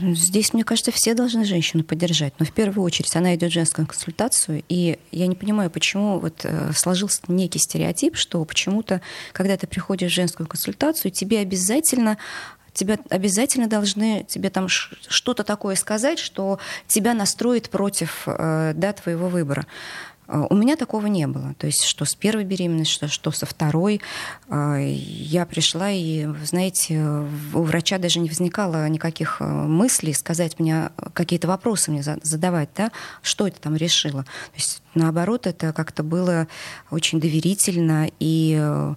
Здесь, 0.00 0.52
мне 0.52 0.64
кажется, 0.64 0.90
все 0.90 1.14
должны 1.14 1.44
женщину 1.44 1.84
поддержать. 1.84 2.34
Но 2.38 2.46
в 2.46 2.52
первую 2.52 2.84
очередь 2.84 3.14
она 3.16 3.34
идет 3.34 3.50
в 3.50 3.54
женскую 3.54 3.86
консультацию. 3.86 4.62
И 4.68 4.98
я 5.12 5.26
не 5.26 5.34
понимаю, 5.34 5.70
почему 5.70 6.18
вот 6.18 6.40
э, 6.44 6.72
сложился 6.74 7.20
некий 7.28 7.58
стереотип, 7.58 8.16
что 8.16 8.44
почему-то, 8.44 9.00
когда 9.32 9.56
ты 9.56 9.66
приходишь 9.66 10.12
в 10.12 10.14
женскую 10.14 10.46
консультацию, 10.46 11.10
тебе 11.10 11.40
обязательно 11.40 12.18
тебя 12.74 12.96
обязательно 13.10 13.66
должны 13.66 14.24
тебе 14.28 14.50
там 14.50 14.68
что-то 14.68 15.42
такое 15.42 15.74
сказать, 15.74 16.20
что 16.20 16.60
тебя 16.86 17.12
настроит 17.12 17.70
против 17.70 18.22
э, 18.26 18.72
да, 18.74 18.92
твоего 18.92 19.28
выбора. 19.28 19.66
Э, 20.28 20.46
у 20.48 20.54
меня 20.54 20.76
такого 20.76 21.06
не 21.06 21.26
было. 21.26 21.54
То 21.58 21.66
есть, 21.66 21.84
что 21.84 22.04
с 22.04 22.14
первой 22.14 22.44
беременностью, 22.44 23.08
что, 23.08 23.08
что 23.08 23.30
со 23.30 23.46
второй. 23.46 24.00
Э, 24.48 24.78
я 24.80 25.46
пришла, 25.46 25.90
и, 25.90 26.26
знаете, 26.44 27.00
у 27.54 27.62
врача 27.62 27.98
даже 27.98 28.20
не 28.20 28.28
возникало 28.28 28.88
никаких 28.88 29.40
мыслей 29.40 30.12
сказать 30.12 30.58
мне, 30.58 30.90
какие-то 31.14 31.48
вопросы 31.48 31.90
мне 31.90 32.02
задавать, 32.02 32.68
да, 32.76 32.92
что 33.22 33.46
это 33.46 33.60
там 33.60 33.76
решила. 33.76 34.22
То 34.24 34.56
есть, 34.56 34.82
наоборот, 34.94 35.46
это 35.46 35.72
как-то 35.72 36.02
было 36.02 36.46
очень 36.90 37.20
доверительно 37.20 38.10
и 38.20 38.94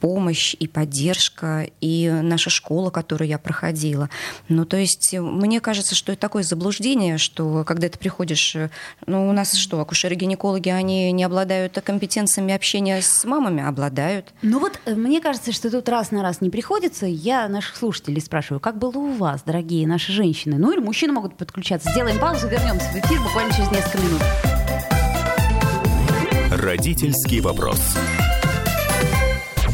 помощь 0.00 0.54
и 0.58 0.66
поддержка, 0.66 1.68
и 1.80 2.10
наша 2.22 2.50
школа, 2.50 2.90
которую 2.90 3.28
я 3.28 3.38
проходила. 3.38 4.10
Ну, 4.48 4.64
то 4.64 4.76
есть, 4.76 5.14
мне 5.14 5.60
кажется, 5.60 5.94
что 5.94 6.12
это 6.12 6.20
такое 6.20 6.42
заблуждение, 6.42 7.18
что 7.18 7.64
когда 7.64 7.88
ты 7.88 7.98
приходишь, 7.98 8.56
ну, 9.06 9.28
у 9.28 9.32
нас 9.32 9.54
что, 9.54 9.80
акушеры-гинекологи, 9.80 10.68
они 10.68 11.12
не 11.12 11.24
обладают 11.24 11.78
компетенциями 11.84 12.54
общения 12.54 13.00
с 13.00 13.24
мамами? 13.24 13.66
Обладают. 13.66 14.32
Ну 14.42 14.58
вот, 14.58 14.80
э, 14.84 14.94
мне 14.94 15.20
кажется, 15.20 15.52
что 15.52 15.70
тут 15.70 15.88
раз 15.88 16.10
на 16.10 16.22
раз 16.22 16.40
не 16.40 16.50
приходится. 16.50 17.06
Я 17.06 17.48
наших 17.48 17.76
слушателей 17.76 18.20
спрашиваю, 18.20 18.60
как 18.60 18.78
было 18.78 18.98
у 18.98 19.12
вас, 19.12 19.42
дорогие 19.44 19.86
наши 19.86 20.12
женщины? 20.12 20.58
Ну, 20.58 20.72
или 20.72 20.80
мужчины 20.80 21.12
могут 21.12 21.36
подключаться. 21.36 21.90
Сделаем 21.90 22.18
паузу, 22.18 22.48
вернемся 22.48 22.86
в 22.86 22.96
эфир 22.96 23.20
буквально 23.20 23.52
через 23.52 23.70
несколько 23.70 23.98
минут. 23.98 24.22
Родительский 26.50 27.40
вопрос. 27.40 27.96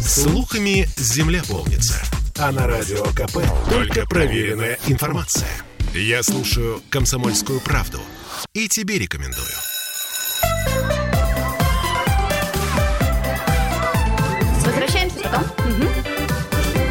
Слухами 0.07 0.89
земля 0.97 1.43
полнится. 1.49 2.03
А 2.37 2.51
на 2.51 2.67
радио 2.67 3.05
КП 3.13 3.39
только 3.71 4.07
проверенная 4.07 4.79
информация. 4.87 5.49
Я 5.95 6.23
слушаю 6.23 6.83
«Комсомольскую 6.91 7.61
правду» 7.61 8.01
и 8.53 8.69
тебе 8.69 8.99
рекомендую. 8.99 9.47
Возвращаемся 14.65 15.19
потом. 15.21 15.43
Угу. 15.71 15.89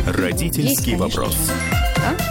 Родительский 0.07 0.91
Есть, 0.91 1.01
вопрос. 1.01 1.35
А? 1.97 2.30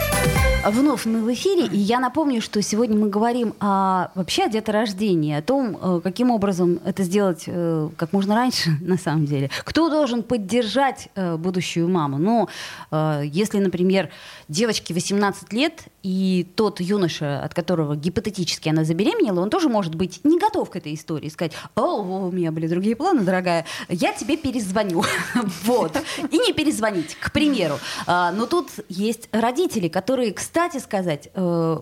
Вновь 0.63 1.05
мы 1.05 1.21
в 1.21 1.33
эфире, 1.33 1.65
и 1.65 1.77
я 1.77 1.99
напомню, 1.99 2.39
что 2.39 2.61
сегодня 2.61 2.95
мы 2.95 3.09
говорим 3.09 3.55
о, 3.59 4.11
вообще 4.13 4.43
о 4.43 4.49
деторождении, 4.49 5.33
о 5.33 5.41
том, 5.41 5.75
э, 5.81 6.01
каким 6.03 6.29
образом 6.29 6.79
это 6.85 7.01
сделать 7.01 7.45
э, 7.47 7.89
как 7.97 8.13
можно 8.13 8.35
раньше, 8.35 8.69
на 8.81 8.97
самом 8.97 9.25
деле. 9.25 9.49
Кто 9.63 9.89
должен 9.89 10.21
поддержать 10.21 11.09
э, 11.15 11.35
будущую 11.37 11.89
маму? 11.89 12.19
Ну, 12.19 12.47
если, 13.23 13.59
например, 13.59 14.09
девочке 14.47 14.93
18 14.93 15.51
лет, 15.53 15.85
и 16.03 16.47
тот 16.55 16.79
юноша, 16.81 17.43
от 17.43 17.53
которого 17.53 17.95
гипотетически 17.95 18.69
она 18.69 18.83
забеременела, 18.83 19.39
он 19.39 19.49
тоже 19.49 19.69
может 19.69 19.95
быть 19.95 20.21
не 20.23 20.39
готов 20.39 20.69
к 20.69 20.75
этой 20.75 20.93
истории. 20.93 21.29
Сказать, 21.29 21.53
о, 21.75 22.01
у 22.01 22.31
меня 22.31 22.51
были 22.51 22.67
другие 22.67 22.95
планы, 22.95 23.21
дорогая, 23.21 23.65
я 23.87 24.13
тебе 24.13 24.37
перезвоню. 24.37 25.03
Вот. 25.63 25.95
И 26.31 26.37
не 26.37 26.53
перезвонить, 26.53 27.15
к 27.15 27.31
примеру. 27.31 27.77
А, 28.05 28.31
но 28.31 28.45
тут 28.45 28.69
есть 28.89 29.29
родители, 29.31 29.87
которые, 29.87 30.33
кстати, 30.33 30.50
кстати 30.51 30.79
сказать, 30.79 31.29
э, 31.33 31.77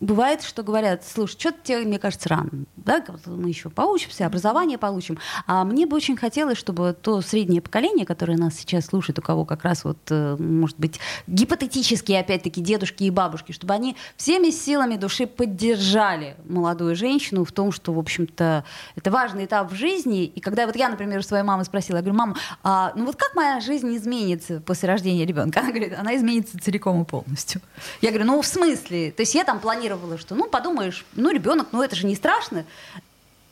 бывает, 0.00 0.42
что 0.42 0.62
говорят, 0.62 1.04
слушай, 1.06 1.38
что-то 1.38 1.58
тебе, 1.62 1.78
мне 1.78 1.98
кажется, 1.98 2.28
рано. 2.28 2.50
Да? 2.76 3.04
Мы 3.26 3.48
еще 3.48 3.70
поучимся, 3.70 4.26
образование 4.26 4.78
получим. 4.78 5.18
А 5.46 5.64
мне 5.64 5.86
бы 5.86 5.96
очень 5.96 6.16
хотелось, 6.16 6.58
чтобы 6.58 6.96
то 7.00 7.20
среднее 7.20 7.62
поколение, 7.62 8.06
которое 8.06 8.36
нас 8.36 8.54
сейчас 8.54 8.86
слушает, 8.86 9.18
у 9.18 9.22
кого 9.22 9.44
как 9.44 9.64
раз 9.64 9.84
вот, 9.84 9.98
э, 10.10 10.36
может 10.38 10.78
быть, 10.78 11.00
гипотетические, 11.26 12.20
опять-таки, 12.20 12.60
дедушки 12.60 13.04
и 13.04 13.10
бабушки, 13.10 13.52
чтобы 13.52 13.74
они 13.74 13.96
всеми 14.16 14.50
силами 14.50 14.96
души 14.96 15.26
поддержали 15.26 16.36
молодую 16.44 16.94
женщину 16.94 17.44
в 17.44 17.52
том, 17.52 17.72
что, 17.72 17.92
в 17.92 17.98
общем-то, 17.98 18.64
это 18.96 19.10
важный 19.10 19.46
этап 19.46 19.72
в 19.72 19.74
жизни. 19.74 20.24
И 20.24 20.40
когда 20.40 20.66
вот 20.66 20.76
я, 20.76 20.88
например, 20.88 21.20
у 21.20 21.22
своей 21.22 21.44
мамы 21.44 21.64
спросила, 21.64 21.96
я 21.96 22.02
говорю, 22.02 22.18
мама, 22.18 22.36
а, 22.62 22.92
ну 22.96 23.06
вот 23.06 23.16
как 23.16 23.34
моя 23.34 23.60
жизнь 23.60 23.96
изменится 23.96 24.60
после 24.60 24.88
рождения 24.88 25.24
ребенка? 25.24 25.60
Она 25.60 25.70
говорит, 25.70 25.94
она 25.98 26.16
изменится 26.16 26.60
целиком 26.60 27.02
и 27.02 27.04
полностью. 27.04 27.60
Я 28.00 28.10
говорю, 28.10 28.26
ну 28.26 28.42
в 28.42 28.46
смысле? 28.46 29.10
То 29.10 29.22
есть 29.22 29.34
я 29.34 29.44
там 29.44 29.60
планирую 29.60 29.85
планировала, 29.86 30.18
что, 30.18 30.34
ну, 30.34 30.48
подумаешь, 30.48 31.04
ну, 31.14 31.30
ребенок, 31.30 31.68
ну, 31.72 31.82
это 31.82 31.94
же 31.94 32.06
не 32.06 32.14
страшно 32.14 32.64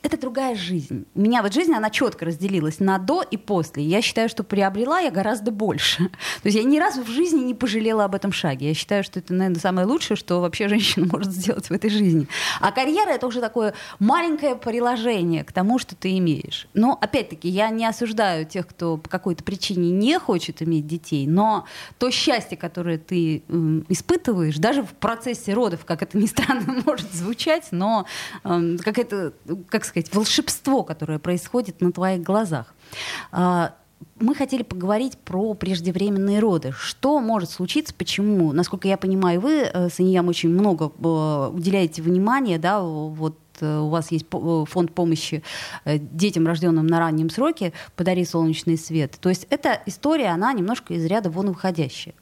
это 0.04 0.20
другая 0.20 0.54
жизнь. 0.54 1.06
У 1.14 1.20
меня 1.20 1.42
вот 1.42 1.54
жизнь, 1.54 1.72
она 1.72 1.88
четко 1.88 2.26
разделилась 2.26 2.78
на 2.78 2.98
до 2.98 3.22
и 3.22 3.38
после. 3.38 3.82
Я 3.82 4.02
считаю, 4.02 4.28
что 4.28 4.44
приобрела 4.44 5.00
я 5.00 5.10
гораздо 5.10 5.50
больше. 5.50 6.08
То 6.42 6.48
есть 6.48 6.58
я 6.58 6.62
ни 6.62 6.78
разу 6.78 7.02
в 7.02 7.08
жизни 7.08 7.40
не 7.40 7.54
пожалела 7.54 8.04
об 8.04 8.14
этом 8.14 8.30
шаге. 8.30 8.68
Я 8.68 8.74
считаю, 8.74 9.02
что 9.02 9.18
это, 9.18 9.32
наверное, 9.32 9.60
самое 9.60 9.86
лучшее, 9.86 10.18
что 10.18 10.40
вообще 10.40 10.68
женщина 10.68 11.06
может 11.12 11.32
сделать 11.32 11.70
в 11.70 11.72
этой 11.72 11.88
жизни. 11.88 12.28
А 12.60 12.70
карьера— 12.70 13.10
это 13.10 13.26
уже 13.26 13.40
такое 13.40 13.72
маленькое 13.98 14.56
приложение 14.56 15.42
к 15.42 15.52
тому, 15.52 15.78
что 15.78 15.96
ты 15.96 16.18
имеешь. 16.18 16.68
Но, 16.74 16.98
опять-таки, 17.00 17.48
я 17.48 17.70
не 17.70 17.86
осуждаю 17.86 18.44
тех, 18.44 18.66
кто 18.66 18.98
по 18.98 19.08
какой-то 19.08 19.42
причине 19.42 19.90
не 19.90 20.18
хочет 20.18 20.60
иметь 20.60 20.86
детей, 20.86 21.26
но 21.26 21.64
то 21.98 22.10
счастье, 22.10 22.58
которое 22.58 22.98
ты 22.98 23.42
э, 23.48 23.80
испытываешь, 23.88 24.58
даже 24.58 24.82
в 24.82 24.92
процессе 24.92 25.54
родов, 25.54 25.86
как 25.86 26.02
это 26.02 26.18
ни 26.18 26.26
странно 26.26 26.82
может 26.86 27.10
звучать, 27.14 27.68
но 27.70 28.04
э, 28.44 28.76
как 28.82 28.98
это, 28.98 29.32
как 29.70 29.84
сказать, 29.94 30.14
волшебство, 30.14 30.82
которое 30.82 31.18
происходит 31.18 31.80
на 31.80 31.92
твоих 31.92 32.22
глазах. 32.22 32.74
А, 33.30 33.74
мы 34.18 34.34
хотели 34.34 34.62
поговорить 34.62 35.16
про 35.18 35.54
преждевременные 35.54 36.40
роды. 36.40 36.72
Что 36.76 37.20
может 37.20 37.50
случиться, 37.50 37.94
почему? 37.96 38.52
Насколько 38.52 38.88
я 38.88 38.96
понимаю, 38.96 39.40
вы 39.40 39.62
э, 39.62 39.88
с 39.88 40.00
Иньям 40.00 40.28
очень 40.28 40.48
много 40.50 40.86
э, 40.86 41.50
уделяете 41.52 42.02
внимания, 42.02 42.58
да, 42.58 42.80
вот 42.82 43.38
э, 43.60 43.78
у 43.78 43.88
вас 43.88 44.10
есть 44.10 44.26
фонд 44.30 44.92
помощи 44.92 45.42
детям, 45.84 46.46
рожденным 46.46 46.86
на 46.86 46.98
раннем 46.98 47.30
сроке, 47.30 47.72
«Подари 47.96 48.24
солнечный 48.24 48.76
свет». 48.76 49.16
То 49.20 49.28
есть 49.28 49.46
эта 49.50 49.80
история, 49.86 50.28
она 50.28 50.52
немножко 50.52 50.94
из 50.94 51.04
ряда 51.04 51.30
вон 51.30 51.48
выходящая. 51.48 52.14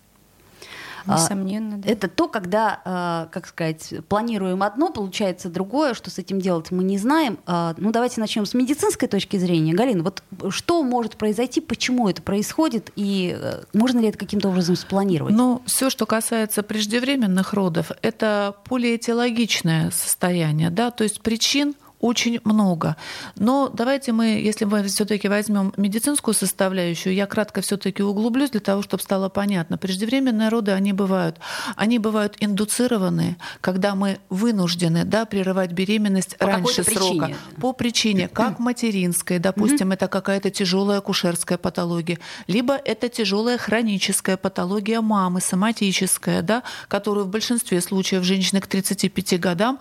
А, 1.07 1.15
Несомненно, 1.15 1.79
да. 1.79 1.89
Это 1.89 2.09
то, 2.09 2.29
когда, 2.29 2.81
а, 2.85 3.29
как 3.33 3.47
сказать, 3.47 3.93
планируем 4.09 4.63
одно, 4.63 4.91
получается 4.91 5.49
другое, 5.49 5.95
что 5.95 6.11
с 6.11 6.19
этим 6.19 6.41
делать 6.41 6.71
мы 6.71 6.85
не 6.85 6.99
знаем. 6.99 7.39
А, 7.47 7.75
ну, 7.77 7.93
давайте 7.93 8.21
начнем 8.21 8.47
с 8.47 8.55
медицинской 8.55 9.09
точки 9.09 9.37
зрения. 9.37 9.75
Галина, 9.75 10.03
вот 10.03 10.23
что 10.51 10.83
может 10.83 11.17
произойти, 11.17 11.61
почему 11.61 12.09
это 12.09 12.23
происходит, 12.23 12.91
и 12.97 13.37
э, 13.39 13.63
можно 13.73 13.99
ли 13.99 14.09
это 14.09 14.19
каким-то 14.19 14.49
образом 14.49 14.77
спланировать? 14.77 15.35
Ну, 15.35 15.63
все, 15.67 15.91
что 15.91 16.07
касается 16.07 16.63
преждевременных 16.63 17.53
родов, 17.53 17.91
это 18.03 18.57
полиэтиологичное 18.65 19.91
состояние, 19.91 20.71
да, 20.71 20.91
то 20.91 21.05
есть 21.05 21.21
причин 21.21 21.75
очень 22.03 22.41
много. 22.45 22.97
Но 23.37 23.71
давайте 23.73 24.13
мы, 24.13 24.27
если 24.27 24.65
мы 24.67 24.83
все-таки 24.83 25.29
возьмем 25.29 25.73
медицинскую 25.77 26.35
составляющую, 26.35 27.15
я 27.15 27.27
кратко 27.27 27.61
все-таки 27.61 28.03
углублюсь 28.03 28.51
для 28.51 28.61
того, 28.61 28.83
чтобы 28.83 29.03
стало 29.03 29.29
понятно. 29.29 29.79
Преждевременные 29.79 30.49
роды, 30.49 30.73
они 30.73 30.93
бывают. 30.93 31.39
Они 31.77 32.01
бывают 32.01 32.37
индуцированные, 32.41 33.37
когда 33.61 33.95
мы 33.95 34.19
вынуждены 34.29 35.05
да, 35.05 35.25
прерывать 35.25 35.73
беременность 35.73 36.37
по 36.37 36.47
раньше 36.47 36.83
срока. 36.83 37.27
Причине. 37.27 37.37
По 37.61 37.73
причине, 37.73 38.29
как 38.29 38.59
материнской, 38.59 39.39
допустим, 39.39 39.93
это 39.93 40.09
какая-то 40.09 40.51
тяжелая 40.51 40.99
акушерская 40.99 41.57
патология, 41.57 42.19
либо 42.49 42.75
это 42.75 43.09
тяжелая 43.09 43.59
хроническая 43.59 44.37
патология 44.37 45.01
мамы, 45.01 45.41
соматическая, 45.41 46.43
да, 46.43 46.65
которую 46.89 47.27
в 47.27 47.29
большинстве 47.29 47.81
случаев 47.81 48.25
женщины 48.25 48.61
к 48.61 48.67
35 48.67 49.39
годам 49.39 49.79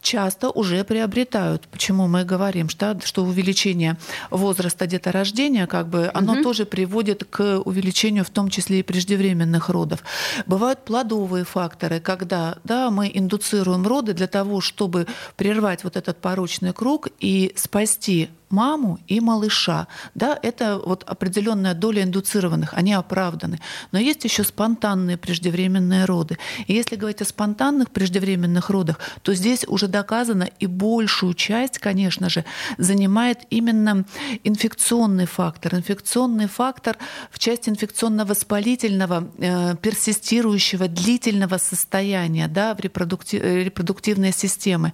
часто 0.00 0.50
уже 0.50 0.84
приобретают. 0.84 1.68
Почему 1.68 2.08
мы 2.08 2.24
говорим, 2.24 2.68
что, 2.68 2.98
что 3.04 3.24
увеличение 3.24 3.96
возраста 4.30 4.86
деторождения, 4.86 5.66
как 5.66 5.88
бы, 5.88 6.10
оно 6.14 6.34
угу. 6.34 6.42
тоже 6.42 6.66
приводит 6.66 7.24
к 7.24 7.60
увеличению, 7.64 8.24
в 8.24 8.30
том 8.30 8.48
числе 8.48 8.80
и 8.80 8.82
преждевременных 8.82 9.68
родов. 9.68 10.02
Бывают 10.46 10.84
плодовые 10.84 11.44
факторы, 11.44 12.00
когда 12.00 12.56
да, 12.64 12.90
мы 12.90 13.10
индуцируем 13.12 13.86
роды 13.86 14.12
для 14.12 14.26
того, 14.26 14.60
чтобы 14.60 15.06
прервать 15.36 15.84
вот 15.84 15.96
этот 15.96 16.18
порочный 16.18 16.72
круг 16.72 17.08
и 17.20 17.52
спасти 17.56 18.30
маму 18.50 18.98
и 19.06 19.20
малыша. 19.20 19.86
Да, 20.14 20.38
это 20.42 20.80
вот 20.84 21.04
определенная 21.04 21.74
доля 21.74 22.02
индуцированных, 22.02 22.74
они 22.74 22.92
оправданы. 22.92 23.60
Но 23.92 23.98
есть 23.98 24.24
еще 24.24 24.44
спонтанные 24.44 25.16
преждевременные 25.16 26.04
роды. 26.04 26.38
И 26.66 26.74
если 26.74 26.96
говорить 26.96 27.22
о 27.22 27.24
спонтанных 27.24 27.90
преждевременных 27.90 28.70
родах, 28.70 28.98
то 29.22 29.34
здесь 29.34 29.64
уже 29.66 29.88
доказано 29.88 30.48
и 30.58 30.66
большую 30.66 31.34
часть, 31.34 31.78
конечно 31.78 32.28
же, 32.28 32.44
занимает 32.78 33.40
именно 33.50 34.04
инфекционный 34.44 35.26
фактор. 35.26 35.74
Инфекционный 35.74 36.48
фактор 36.48 36.96
в 37.30 37.38
части 37.38 37.70
инфекционно-воспалительного, 37.70 39.30
э, 39.38 39.76
персистирующего, 39.76 40.88
длительного 40.88 41.58
состояния 41.58 42.48
да, 42.48 42.74
в 42.74 42.80
репродуктив, 42.80 43.42
э, 43.42 43.64
репродуктивной 43.64 44.32
системы. 44.32 44.92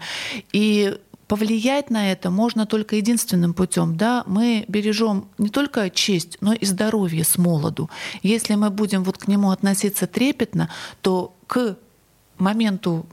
И 0.53 0.99
повлиять 1.29 1.91
на 1.91 2.13
это 2.13 2.31
можно 2.31 2.67
только 2.67 2.97
единственным 2.97 3.55
путем. 3.55 3.97
Да? 3.97 4.25
Мы 4.27 4.65
бережем 4.69 5.29
не 5.39 5.49
только 5.49 5.91
честь, 5.91 6.39
но 6.41 6.53
и 6.53 6.65
здоровье 6.65 7.25
с 7.25 7.39
молоду. 7.39 7.91
Если 8.23 8.55
мы 8.55 8.71
будем 8.71 9.05
вот 9.05 9.19
к 9.19 9.29
нему 9.29 9.51
относиться 9.51 10.07
трепетно, 10.07 10.71
то 11.03 11.37
к 11.47 11.77
моменту 12.39 13.07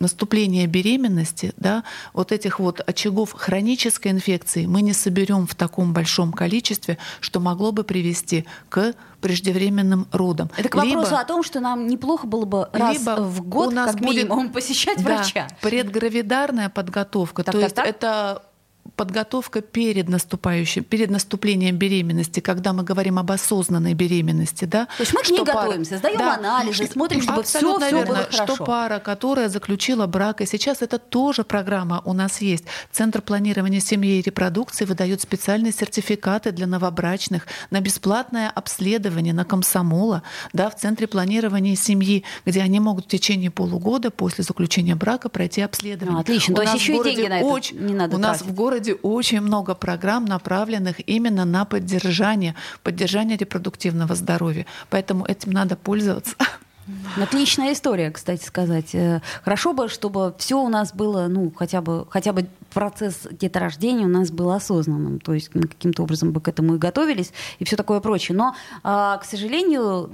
наступления 0.00 0.66
беременности, 0.66 1.52
да, 1.56 1.84
вот 2.14 2.32
этих 2.32 2.58
вот 2.58 2.80
очагов 2.80 3.32
хронической 3.32 4.10
инфекции 4.10 4.66
мы 4.66 4.82
не 4.82 4.94
соберем 4.94 5.46
в 5.46 5.54
таком 5.54 5.92
большом 5.92 6.32
количестве, 6.32 6.98
что 7.20 7.38
могло 7.38 7.70
бы 7.70 7.84
привести 7.84 8.46
к 8.68 8.94
преждевременным 9.20 10.08
родам. 10.12 10.50
Это 10.56 10.68
к 10.68 10.74
вопросу 10.74 11.10
либо, 11.10 11.20
о 11.20 11.24
том, 11.24 11.42
что 11.42 11.60
нам 11.60 11.86
неплохо 11.86 12.26
было 12.26 12.44
бы 12.44 12.68
раз 12.72 12.98
либо 12.98 13.16
в 13.20 13.42
год 13.46 13.68
у 13.68 13.70
нас 13.70 13.92
как 13.92 14.00
минимум 14.00 14.48
будет, 14.48 14.52
посещать 14.54 14.98
да, 14.98 15.16
врача. 15.16 15.48
Предгравидарная 15.60 16.68
подготовка, 16.68 17.44
так, 17.44 17.52
то 17.52 17.60
так, 17.60 17.64
есть 17.64 17.76
так? 17.76 17.86
это 17.86 18.42
подготовка 19.00 19.62
перед 19.62 20.10
наступающим, 20.10 20.84
перед 20.84 21.08
наступлением 21.08 21.78
беременности, 21.78 22.40
когда 22.40 22.74
мы 22.74 22.82
говорим 22.82 23.18
об 23.18 23.32
осознанной 23.32 23.94
беременности, 23.94 24.66
да? 24.66 24.88
То 24.98 25.00
есть 25.04 25.14
мы 25.14 25.22
к 25.22 25.30
ней 25.30 25.38
пара, 25.38 25.52
готовимся, 25.52 25.96
сдаем 25.96 26.18
да, 26.18 26.34
анализы, 26.34 26.86
смотрим, 26.86 27.22
чтобы 27.22 27.42
все, 27.42 27.78
все 27.78 28.04
было 28.04 28.16
хорошо. 28.16 28.44
Что 28.44 28.56
пара, 28.62 28.98
которая 28.98 29.48
заключила 29.48 30.06
брак, 30.06 30.42
и 30.42 30.46
сейчас 30.46 30.82
это 30.82 30.98
тоже 30.98 31.44
программа 31.44 32.02
у 32.04 32.12
нас 32.12 32.42
есть. 32.42 32.64
Центр 32.92 33.22
планирования 33.22 33.80
семьи 33.80 34.18
и 34.18 34.20
репродукции 34.20 34.84
выдает 34.84 35.22
специальные 35.22 35.72
сертификаты 35.72 36.52
для 36.52 36.66
новобрачных 36.66 37.46
на 37.70 37.80
бесплатное 37.80 38.50
обследование 38.50 39.32
на 39.32 39.46
комсомола, 39.46 40.24
да, 40.52 40.68
в 40.68 40.76
Центре 40.76 41.06
планирования 41.06 41.74
семьи, 41.74 42.22
где 42.44 42.60
они 42.60 42.80
могут 42.80 43.06
в 43.06 43.08
течение 43.08 43.50
полугода 43.50 44.10
после 44.10 44.44
заключения 44.44 44.94
брака 44.94 45.30
пройти 45.30 45.62
обследование. 45.62 46.16
Ну, 46.16 46.20
отлично, 46.20 46.52
у 46.52 46.56
то 46.56 46.62
есть 46.64 46.74
еще 46.74 46.96
и 46.98 47.02
деньги 47.02 47.26
на 47.26 47.38
это 47.38 47.46
очень, 47.46 47.78
не 47.78 47.94
надо 47.94 48.16
У 48.16 48.20
тратить. 48.20 48.42
нас 48.42 48.50
в 48.50 48.54
городе 48.54 48.89
городе 48.90 48.94
очень 49.02 49.40
много 49.40 49.74
программ, 49.74 50.24
направленных 50.24 51.08
именно 51.08 51.44
на 51.44 51.64
поддержание, 51.64 52.54
поддержание 52.82 53.36
репродуктивного 53.36 54.14
здоровья. 54.14 54.66
Поэтому 54.88 55.24
этим 55.24 55.52
надо 55.52 55.76
пользоваться. 55.76 56.34
Отличная 57.22 57.72
история, 57.72 58.10
кстати 58.10 58.44
сказать. 58.44 58.94
Э, 58.94 59.20
хорошо 59.44 59.72
бы, 59.72 59.88
чтобы 59.88 60.34
все 60.38 60.60
у 60.60 60.68
нас 60.68 60.92
было, 60.92 61.28
ну, 61.28 61.52
хотя 61.56 61.80
бы, 61.80 62.04
хотя 62.10 62.32
бы 62.32 62.46
процесс 62.72 63.28
деторождения 63.30 64.06
у 64.06 64.08
нас 64.08 64.30
был 64.30 64.50
осознанным. 64.50 65.20
То 65.20 65.34
есть 65.34 65.54
мы 65.54 65.62
каким-то 65.62 66.02
образом 66.02 66.32
бы 66.32 66.40
к 66.40 66.48
этому 66.48 66.74
и 66.74 66.78
готовились, 66.78 67.32
и 67.60 67.64
все 67.64 67.76
такое 67.76 68.00
прочее. 68.00 68.36
Но, 68.36 68.56
а, 68.82 69.18
к 69.18 69.24
сожалению, 69.24 70.10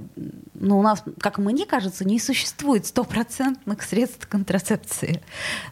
ну, 0.55 0.79
у 0.79 0.83
нас, 0.83 1.03
как 1.19 1.39
мне 1.39 1.65
кажется, 1.65 2.05
не 2.05 2.21
существует 2.21 2.85
стопроцентных 2.85 3.83
средств 3.83 4.27
контрацепции. 4.27 5.23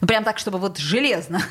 Ну, 0.00 0.06
прям 0.06 0.24
так, 0.24 0.38
чтобы 0.38 0.58
вот 0.58 0.78
железно. 0.78 1.42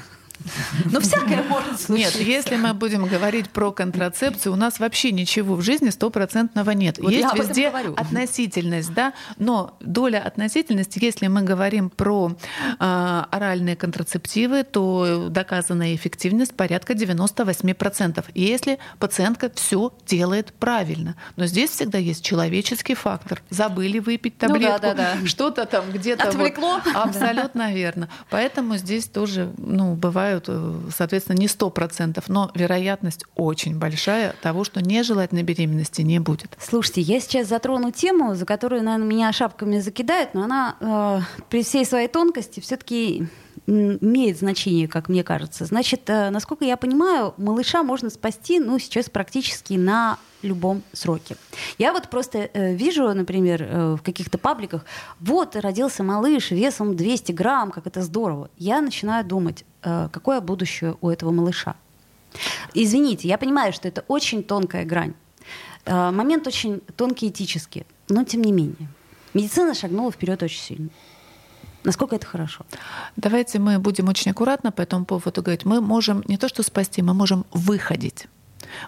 Но 0.86 1.00
всякое 1.00 1.44
может 1.44 1.80
случиться. 1.80 2.20
Нет, 2.20 2.28
если 2.28 2.56
мы 2.56 2.74
будем 2.74 3.06
говорить 3.06 3.50
про 3.50 3.72
контрацепцию, 3.72 4.54
у 4.54 4.56
нас 4.56 4.80
вообще 4.80 5.12
ничего 5.12 5.56
в 5.56 5.62
жизни 5.62 5.90
стопроцентного 5.90 6.72
нет. 6.72 6.98
Вот 7.00 7.12
Есть 7.12 7.34
везде 7.36 7.70
относительность, 7.70 8.94
да, 8.94 9.14
но 9.38 9.78
доля 9.80 10.20
относительности, 10.20 11.00
если 11.04 11.28
мы 11.28 11.42
говорим 11.44 11.90
про 11.90 12.36
э, 12.80 13.24
оральные 13.32 13.76
контрацептивы, 13.76 14.64
то 14.64 15.28
доказанная 15.30 15.96
эффективность 15.96 16.56
порядка 16.56 16.94
98%. 16.94 18.26
Если 18.34 18.80
пациентка 19.00 19.52
все 19.54 19.94
делает 20.06 20.54
правильно. 20.54 21.16
Но 21.36 21.46
здесь 21.46 21.72
всегда 21.72 21.98
есть 21.98 22.24
человеческий 22.24 22.96
фактор. 22.96 23.42
Забыли 23.50 24.00
выпить 24.00 24.38
таблетку, 24.38 24.74
ну, 24.74 24.80
да, 24.80 24.94
да, 24.94 25.16
да. 25.22 25.28
что-то 25.28 25.66
там 25.66 25.92
где-то... 25.92 26.28
Отвлекло. 26.28 26.82
Вот. 26.84 26.96
Абсолютно 26.96 27.74
верно. 27.74 28.10
Поэтому 28.30 28.78
здесь 28.78 29.06
тоже 29.06 29.52
ну, 29.58 29.96
бывает 29.96 30.14
бывают, 30.14 30.33
э, 30.48 30.80
соответственно, 30.96 31.38
не 31.38 31.48
100%, 31.48 32.24
но 32.28 32.52
вероятность 32.56 33.26
очень 33.36 33.78
большая 33.78 34.36
того, 34.42 34.64
что 34.64 34.82
нежелательной 34.82 35.44
беременности 35.44 36.02
не 36.02 36.20
будет. 36.20 36.58
Слушайте, 36.60 37.02
я 37.02 37.20
сейчас 37.20 37.48
затрону 37.48 37.92
тему, 37.92 38.36
за 38.36 38.46
которую, 38.46 38.84
наверное, 38.84 39.08
меня 39.08 39.34
шапками 39.34 39.80
закидают, 39.80 40.34
но 40.34 40.44
она 40.44 40.76
э, 40.80 41.20
при 41.50 41.64
всей 41.64 41.86
своей 41.86 42.08
тонкости 42.08 42.60
все-таки 42.60 43.28
имеет 43.66 44.38
значение, 44.38 44.88
как 44.88 45.10
мне 45.10 45.24
кажется. 45.24 45.66
Значит, 45.66 46.10
э, 46.10 46.30
насколько 46.30 46.66
я 46.66 46.78
понимаю, 46.78 47.34
малыша 47.38 47.84
можно 47.84 48.10
спасти, 48.10 48.60
ну, 48.60 48.80
сейчас 48.80 49.10
практически 49.10 49.74
на 49.74 50.18
любом 50.42 50.84
сроке. 50.92 51.38
Я 51.78 51.94
вот 51.94 52.10
просто 52.10 52.50
э, 52.54 52.74
вижу, 52.76 53.14
например, 53.14 53.64
э, 53.64 53.96
в 53.96 54.02
каких-то 54.02 54.38
пабликах, 54.38 54.86
вот 55.20 55.56
родился 55.56 56.04
малыш 56.04 56.52
весом 56.52 56.96
200 56.96 57.32
грамм, 57.32 57.72
как 57.72 57.88
это 57.88 58.02
здорово. 58.02 58.50
Я 58.58 58.82
начинаю 58.82 59.26
думать, 59.26 59.64
какое 59.84 60.42
будущее 60.42 60.96
у 61.02 61.10
этого 61.10 61.32
малыша. 61.32 61.76
Извините, 62.74 63.28
я 63.28 63.38
понимаю, 63.38 63.74
что 63.74 63.88
это 63.88 64.04
очень 64.08 64.44
тонкая 64.44 64.86
грань. 64.86 65.14
Э, 65.86 66.12
момент 66.12 66.48
очень 66.48 66.82
тонкий 66.96 67.30
этический, 67.30 67.86
но 68.10 68.24
тем 68.24 68.42
не 68.42 68.52
менее. 68.52 68.88
Медицина 69.34 69.74
шагнула 69.74 70.12
вперед 70.12 70.42
очень 70.44 70.62
сильно. 70.62 70.90
Насколько 71.84 72.16
это 72.16 72.26
хорошо? 72.26 72.66
Давайте 73.18 73.60
мы 73.60 73.78
будем 73.78 74.08
очень 74.08 74.32
аккуратно 74.32 74.72
по 74.72 74.82
этому 74.82 75.06
поводу 75.06 75.42
говорить. 75.42 75.66
Мы 75.66 75.82
можем 75.82 76.24
не 76.28 76.38
то 76.38 76.48
что 76.48 76.64
спасти, 76.64 77.02
мы 77.02 77.14
можем 77.14 77.46
выходить 77.52 78.28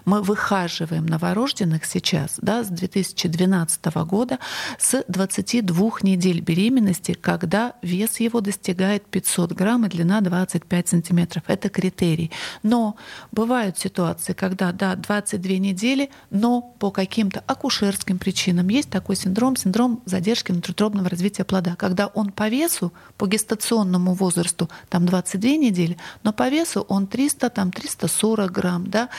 мы 0.06 0.22
выхаживаем 0.22 1.06
новорожденных 1.06 1.86
сейчас 1.86 2.36
да, 2.38 2.64
с 2.64 2.68
2012 2.68 3.86
года 4.06 4.40
с 4.78 5.04
22 5.08 5.92
недель 6.02 6.42
беременности, 6.42 7.14
когда 7.14 7.74
вес 7.82 8.20
его 8.20 8.42
достигает 8.42 9.06
500 9.06 9.52
грамм 9.54 9.86
и 9.86 9.90
длина 9.90 10.22
25 10.22 10.88
сантиметров. 10.88 11.44
Это 11.48 11.70
критерий. 11.70 12.32
Но 12.64 12.96
бывают 13.32 13.78
ситуации, 13.78 14.34
когда, 14.34 14.72
да, 14.72 14.96
22 14.96 15.54
недели, 15.54 16.10
но 16.30 16.62
по 16.62 16.92
каким-то 16.92 17.44
акушерским 17.48 18.18
причинам 18.18 18.68
есть 18.70 18.90
такой 18.90 19.16
синдром, 19.16 19.56
синдром 19.56 20.02
задержки 20.06 20.52
внутритробного 20.52 21.10
развития 21.10 21.44
плода, 21.44 21.76
когда 21.76 22.08
он 22.08 22.32
по 22.32 22.50
весу, 22.50 22.94
по 23.18 23.28
гестационному 23.28 24.14
возрасту, 24.14 24.70
там 24.90 25.06
22 25.06 25.52
недели, 25.52 25.98
но 26.24 26.34
по 26.34 26.50
весу 26.50 26.82
он 26.82 27.08
300, 27.08 27.50
там 27.50 27.72
340 27.72 28.52
грамм, 28.52 28.90
да, 28.90 29.10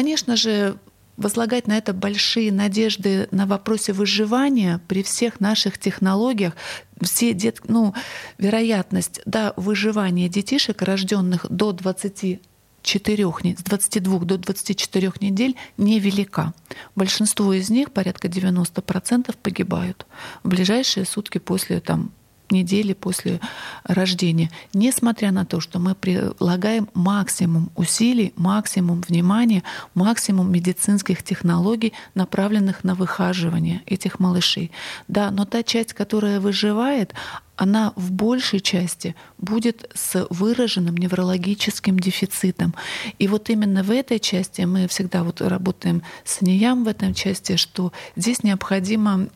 Конечно 0.00 0.34
же, 0.34 0.78
возлагать 1.18 1.66
на 1.66 1.76
это 1.76 1.92
большие 1.92 2.50
надежды 2.50 3.28
на 3.32 3.44
вопросе 3.44 3.92
выживания 3.92 4.80
при 4.88 5.02
всех 5.02 5.40
наших 5.40 5.78
технологиях, 5.78 6.54
все 7.02 7.34
дет, 7.34 7.58
ну, 7.68 7.92
вероятность 8.38 9.20
да, 9.26 9.52
выживания 9.58 10.30
детишек, 10.30 10.80
рожденных 10.80 11.46
до 11.50 11.72
20 11.72 12.40
4, 12.82 13.26
с 13.58 13.62
22 13.62 14.18
до 14.20 14.38
24 14.38 15.12
недель 15.20 15.54
невелика. 15.76 16.54
Большинство 16.96 17.52
из 17.52 17.68
них, 17.68 17.92
порядка 17.92 18.28
90%, 18.28 19.36
погибают 19.42 20.06
в 20.42 20.48
ближайшие 20.48 21.04
сутки 21.04 21.36
после 21.36 21.80
там, 21.80 22.10
недели 22.50 22.92
после 22.92 23.40
рождения, 23.84 24.50
несмотря 24.72 25.32
на 25.32 25.44
то, 25.44 25.60
что 25.60 25.78
мы 25.78 25.94
прилагаем 25.94 26.88
максимум 26.94 27.70
усилий, 27.76 28.32
максимум 28.36 29.00
внимания, 29.00 29.62
максимум 29.94 30.52
медицинских 30.52 31.22
технологий, 31.22 31.92
направленных 32.14 32.84
на 32.84 32.94
выхаживание 32.94 33.82
этих 33.86 34.20
малышей. 34.20 34.70
Да, 35.08 35.30
но 35.30 35.44
та 35.44 35.62
часть, 35.62 35.92
которая 35.92 36.40
выживает, 36.40 37.14
она 37.60 37.92
в 37.94 38.10
большей 38.10 38.60
части 38.60 39.14
будет 39.36 39.90
с 39.94 40.26
выраженным 40.30 40.96
неврологическим 40.96 41.98
дефицитом. 41.98 42.74
И 43.18 43.28
вот 43.28 43.50
именно 43.50 43.82
в 43.82 43.90
этой 43.90 44.18
части 44.18 44.62
мы 44.62 44.88
всегда 44.88 45.22
вот 45.22 45.42
работаем 45.42 46.02
с 46.24 46.40
НИЯМ 46.40 46.84
в 46.84 46.88
этом 46.88 47.12
части, 47.12 47.56
что 47.56 47.92
здесь 48.16 48.42
необходимо 48.42 49.28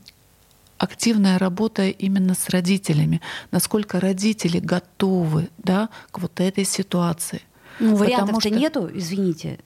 активная 0.85 1.39
работа 1.39 1.89
именно 1.89 2.35
с 2.35 2.49
родителями, 2.49 3.21
насколько 3.51 4.01
родители 4.01 4.59
готовы 4.61 5.49
да, 5.59 5.89
к 6.11 6.19
вот 6.21 6.41
этой 6.41 6.65
ситуации. 6.65 7.43
Ну, 7.81 7.97
вариантов-то 7.97 8.49
что... 8.49 8.51
нету, 8.51 8.91
извините. 8.93 9.59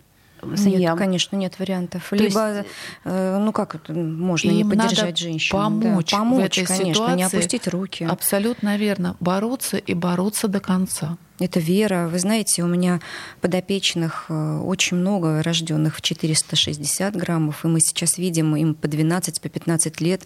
Нет, 0.42 0.96
конечно, 0.96 1.36
нет 1.36 1.58
вариантов. 1.58 2.06
То 2.10 2.16
Либо, 2.16 2.58
есть, 2.58 2.68
э, 3.04 3.38
ну 3.38 3.52
как 3.52 3.74
это 3.74 3.92
можно 3.92 4.50
не 4.50 4.64
поддержать 4.64 4.98
надо 4.98 5.16
женщину? 5.16 5.58
Помочь, 5.58 6.10
да, 6.10 6.18
помочь 6.18 6.40
в 6.40 6.58
этой 6.58 6.66
конечно, 6.66 6.94
ситуации, 6.94 7.16
не 7.16 7.22
опустить 7.24 7.68
руки. 7.68 8.04
Абсолютно 8.04 8.76
верно. 8.76 9.16
Бороться 9.20 9.76
и 9.76 9.94
бороться 9.94 10.48
до 10.48 10.60
конца. 10.60 11.16
Это 11.38 11.60
вера. 11.60 12.08
Вы 12.08 12.18
знаете, 12.18 12.62
у 12.62 12.66
меня 12.66 13.00
подопечных 13.40 14.26
э, 14.28 14.58
очень 14.58 14.96
много, 14.96 15.42
рожденных 15.42 15.96
в 15.96 16.02
460 16.02 17.14
граммов, 17.14 17.64
и 17.64 17.68
мы 17.68 17.80
сейчас 17.80 18.18
видим 18.18 18.56
им 18.56 18.74
по 18.74 18.88
12, 18.88 19.40
по 19.40 19.48
15 19.48 20.00
лет. 20.00 20.22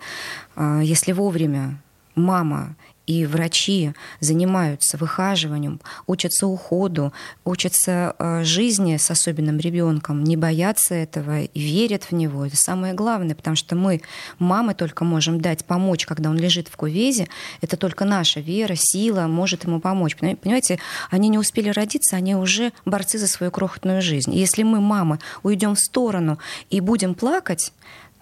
А, 0.57 0.81
если 0.81 1.13
вовремя 1.13 1.79
мама 2.15 2.77
и 3.13 3.27
врачи 3.27 3.93
занимаются 4.21 4.97
выхаживанием, 4.97 5.81
учатся 6.07 6.47
уходу, 6.47 7.13
учатся 7.45 8.15
э, 8.19 8.45
жизни 8.45 8.97
с 8.97 9.11
особенным 9.11 9.59
ребенком, 9.59 10.25
не 10.25 10.37
боятся 10.37 10.95
этого 10.95 11.43
и 11.43 11.61
верят 11.61 12.05
в 12.05 12.13
него. 12.13 12.47
Это 12.47 12.57
самое 12.57 12.95
главное, 12.95 13.35
потому 13.35 13.57
что 13.57 13.77
мы, 13.77 14.01
мамы, 14.39 14.75
только 14.75 15.05
можем 15.05 15.41
дать, 15.41 15.65
помочь, 15.65 16.07
когда 16.07 16.31
он 16.31 16.39
лежит 16.39 16.69
в 16.69 16.77
кувезе. 16.77 17.29
Это 17.61 17.77
только 17.77 18.05
наша 18.05 18.41
вера, 18.41 18.75
сила 18.77 19.27
может 19.27 19.65
ему 19.65 19.81
помочь. 19.81 20.17
Понимаете, 20.17 20.79
они 21.11 21.29
не 21.29 21.39
успели 21.39 21.69
родиться, 21.69 22.17
они 22.17 22.35
уже 22.35 22.73
борцы 22.87 23.19
за 23.19 23.27
свою 23.27 23.53
крохотную 23.53 24.01
жизнь. 24.01 24.35
Если 24.35 24.63
мы, 24.63 24.81
мамы, 24.81 25.19
уйдем 25.43 25.75
в 25.75 25.81
сторону 25.81 26.39
и 26.71 26.81
будем 26.81 27.15
плакать, 27.15 27.73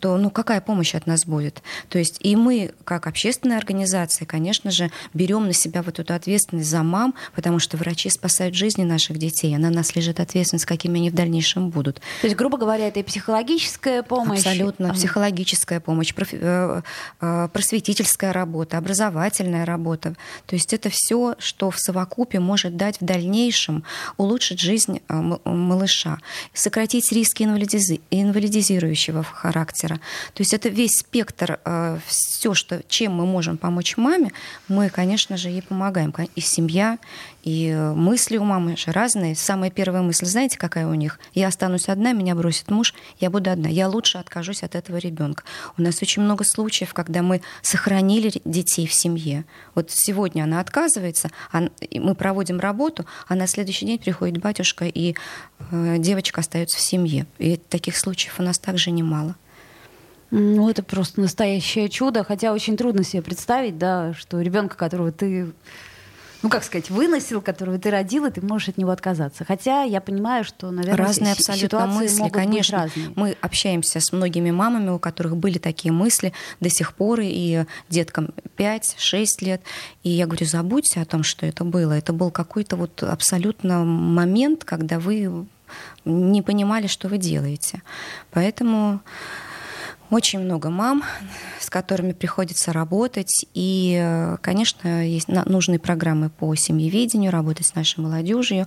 то 0.01 0.17
ну, 0.17 0.31
какая 0.31 0.61
помощь 0.61 0.95
от 0.95 1.07
нас 1.07 1.27
будет? 1.27 1.63
То 1.89 1.99
есть 1.99 2.17
и 2.21 2.37
мы, 2.37 2.73
как 2.85 3.07
общественная 3.07 3.59
организация, 3.59 4.27
конечно 4.27 4.71
же, 4.71 4.91
берем 5.15 5.47
на 5.47 5.53
себя 5.53 5.83
вот 5.83 5.99
эту 5.99 6.15
ответственность 6.15 6.69
за 6.69 6.83
мам, 6.83 7.15
потому 7.35 7.59
что 7.59 7.77
врачи 7.77 8.09
спасают 8.11 8.55
жизни 8.55 8.85
наших 8.85 9.19
детей, 9.19 9.55
а 9.55 9.59
на 9.59 9.71
нас 9.71 9.95
лежит 9.95 10.21
ответственность, 10.21 10.65
какими 10.65 10.99
они 10.99 11.11
в 11.11 11.15
дальнейшем 11.15 11.71
будут. 11.71 12.01
То 12.21 12.27
есть, 12.27 12.37
грубо 12.37 12.57
говоря, 12.59 12.89
это 12.89 13.01
и 13.01 13.03
психологическая 13.03 14.03
помощь? 14.03 14.39
Абсолютно. 14.39 14.93
Психологическая 14.95 15.81
помощь, 15.81 16.13
э, 16.33 16.83
э, 17.21 17.49
просветительская 17.53 18.33
работа, 18.33 18.79
образовательная 18.79 19.65
работа. 19.65 20.15
То 20.47 20.57
есть 20.57 20.73
это 20.73 20.89
все, 20.91 21.35
что 21.39 21.71
в 21.71 21.79
совокупе 21.79 22.41
может 22.41 22.77
дать 22.77 23.01
в 23.01 23.05
дальнейшем 23.05 23.85
улучшить 24.17 24.61
жизнь 24.61 25.01
э, 25.09 25.15
малыша, 25.45 26.19
сократить 26.55 27.13
риски 27.13 27.43
инвалидизирующего 27.43 29.23
характера, 29.23 29.90
спектра. 29.91 30.01
То 30.35 30.41
есть 30.41 30.55
это 30.55 30.69
весь 30.69 30.99
спектр, 30.99 31.59
э, 31.65 31.99
все, 32.07 32.55
что, 32.55 32.83
чем 32.89 33.15
мы 33.15 33.27
можем 33.27 33.57
помочь 33.57 33.97
маме, 33.97 34.33
мы, 34.69 34.89
конечно 34.89 35.37
же, 35.37 35.49
ей 35.49 35.63
помогаем. 35.63 36.15
И 36.35 36.41
семья, 36.41 36.99
и 37.43 37.73
мысли 37.95 38.37
у 38.37 38.45
мамы 38.45 38.77
же 38.77 38.93
разные. 38.93 39.35
Самая 39.35 39.71
первая 39.71 40.03
мысль, 40.03 40.27
знаете, 40.27 40.59
какая 40.59 40.87
у 40.87 40.95
них? 40.95 41.19
Я 41.35 41.49
останусь 41.49 41.89
одна, 41.89 42.13
меня 42.13 42.35
бросит 42.35 42.71
муж, 42.71 42.95
я 43.19 43.31
буду 43.31 43.51
одна. 43.51 43.69
Я 43.69 43.89
лучше 43.89 44.19
откажусь 44.19 44.63
от 44.63 44.75
этого 44.75 44.99
ребенка. 44.99 45.45
У 45.79 45.83
нас 45.83 46.03
очень 46.03 46.23
много 46.23 46.45
случаев, 46.45 46.93
когда 46.93 47.23
мы 47.23 47.41
сохранили 47.63 48.33
детей 48.45 48.87
в 48.87 48.93
семье. 48.93 49.45
Вот 49.75 49.91
сегодня 49.91 50.45
она 50.45 50.61
отказывается, 50.61 51.31
мы 51.53 52.15
проводим 52.15 52.61
работу, 52.61 53.07
а 53.29 53.35
на 53.35 53.47
следующий 53.47 53.87
день 53.87 53.99
приходит 53.99 54.39
батюшка, 54.39 54.85
и 54.85 55.15
э, 55.71 55.97
девочка 55.99 56.41
остается 56.41 56.79
в 56.79 56.81
семье. 56.81 57.27
И 57.39 57.57
таких 57.57 57.97
случаев 57.97 58.39
у 58.39 58.43
нас 58.43 58.59
также 58.59 58.91
немало. 58.91 59.37
Ну, 60.31 60.71
это 60.71 60.83
просто 60.83 61.21
настоящее 61.21 61.89
чудо, 61.89 62.25
хотя 62.25 62.53
очень 62.53 62.77
трудно 62.77 63.03
себе 63.03 63.23
представить, 63.23 63.79
да, 63.79 64.15
что 64.15 64.41
ребенка, 64.41 64.77
которого 64.77 65.11
ты 65.11 65.53
ну, 66.43 66.49
как 66.49 66.65
сказать, 66.65 66.89
выносил, 66.89 67.43
которого 67.43 67.79
ты 67.79 67.91
родила, 67.91 68.31
ты 68.31 68.41
можешь 68.41 68.71
от 68.71 68.79
него 68.79 68.91
отказаться. 68.91 69.45
Хотя 69.45 69.83
я 69.83 70.01
понимаю, 70.01 70.43
что, 70.43 70.71
наверное, 70.71 71.07
разные 71.07 71.33
абсолютно 71.33 71.87
мысли, 71.87 72.21
могут 72.21 72.33
конечно. 72.33 72.85
Быть 72.85 72.97
разные. 72.97 73.13
Мы 73.15 73.37
общаемся 73.43 74.01
с 74.01 74.11
многими 74.11 74.51
мамами, 74.51 74.89
у 74.89 74.99
которых 74.99 75.37
были 75.37 75.59
такие 75.59 75.93
мысли 75.93 76.33
до 76.61 76.71
сих 76.71 76.95
пор, 76.95 77.21
и 77.23 77.65
деткам 77.91 78.31
5-6 78.57 79.27
лет. 79.41 79.61
И 80.03 80.11
я 80.11 80.27
говорю, 80.27 80.47
забудьте 80.47 81.01
о 81.01 81.05
том, 81.05 81.25
что 81.25 81.45
это 81.45 81.65
было. 81.65 81.93
Это 81.93 82.15
был 82.15 82.31
какой-то 82.31 82.77
вот 82.77 83.03
абсолютно 83.03 83.85
момент, 83.85 84.65
когда 84.65 84.99
вы 84.99 85.47
не 86.07 86.41
понимали, 86.41 86.87
что 86.87 87.09
вы 87.09 87.19
делаете. 87.19 87.83
Поэтому 88.31 89.01
очень 90.11 90.41
много 90.41 90.71
мам, 90.71 91.05
с 91.59 91.71
которыми 91.71 92.13
приходится 92.13 92.73
работать. 92.73 93.47
И, 93.55 94.37
конечно, 94.43 95.07
есть 95.07 95.29
нужные 95.29 95.79
программы 95.79 96.31
по 96.31 96.55
семьеведению, 96.55 97.31
работать 97.31 97.67
с 97.67 97.75
нашей 97.75 98.01
молодежью, 98.01 98.67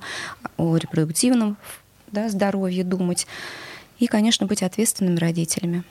о 0.58 0.78
репродуктивном 0.78 1.58
да, 2.12 2.30
здоровье 2.30 2.84
думать. 2.84 3.28
И, 4.00 4.08
конечно, 4.08 4.46
быть 4.46 4.64
ответственными 4.64 5.18
родителями. 5.18 5.84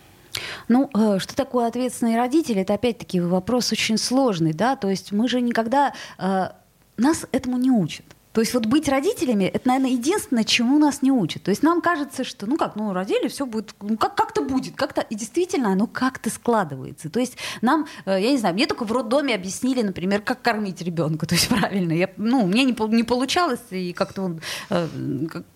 Ну, 0.69 0.91
э, 0.95 1.19
что 1.19 1.37
такое 1.37 1.67
ответственные 1.67 2.17
родители? 2.17 2.63
Это 2.63 2.75
опять-таки 2.75 3.21
вопрос 3.21 3.73
очень 3.73 3.99
сложный, 3.99 4.53
да, 4.53 4.77
то 4.77 4.89
есть 4.89 5.13
мы 5.13 5.29
же 5.29 5.41
никогда 5.41 5.93
э, 6.19 6.49
нас 6.97 7.27
этому 7.33 7.59
не 7.59 7.71
учат. 7.71 8.07
То 8.33 8.41
есть 8.41 8.55
вот 8.55 8.67
быть 8.67 8.89
родителями, 8.89 9.45
это, 9.45 9.69
наверное, 9.69 9.91
единственное, 9.91 10.45
чему 10.45 10.79
нас 10.79 11.03
не 11.03 11.11
учат. 11.11 11.43
То 11.43 11.51
есть 11.51 11.63
нам 11.63 11.81
кажется, 11.81 12.25
что, 12.25 12.47
ну 12.47 12.57
как, 12.57 12.77
ну 12.77 12.93
родили, 12.93 13.29
все 13.29 13.47
будет, 13.47 13.75
ну 13.81 13.97
как, 13.97 14.15
как-то 14.15 14.43
будет, 14.43 14.75
как-то, 14.75 15.03
и 15.03 15.15
действительно 15.15 15.73
оно 15.73 15.87
как-то 15.87 16.31
складывается. 16.31 17.11
То 17.11 17.21
есть 17.21 17.37
нам, 17.61 17.87
э, 18.07 18.19
я 18.21 18.31
не 18.31 18.39
знаю, 18.39 18.55
мне 18.55 18.67
только 18.67 18.85
в 18.85 18.93
роддоме 18.93 19.35
объяснили, 19.35 19.83
например, 19.83 20.23
как 20.23 20.41
кормить 20.41 20.81
ребенка, 20.81 21.27
то 21.27 21.35
есть 21.35 21.49
правильно. 21.49 21.93
Я, 21.93 22.11
ну, 22.17 22.47
мне 22.47 22.65
не, 22.65 22.75
не 22.95 23.05
получалось, 23.05 23.61
и 23.71 23.93
как-то 23.93 24.23
он, 24.23 24.41
э, 24.71 24.89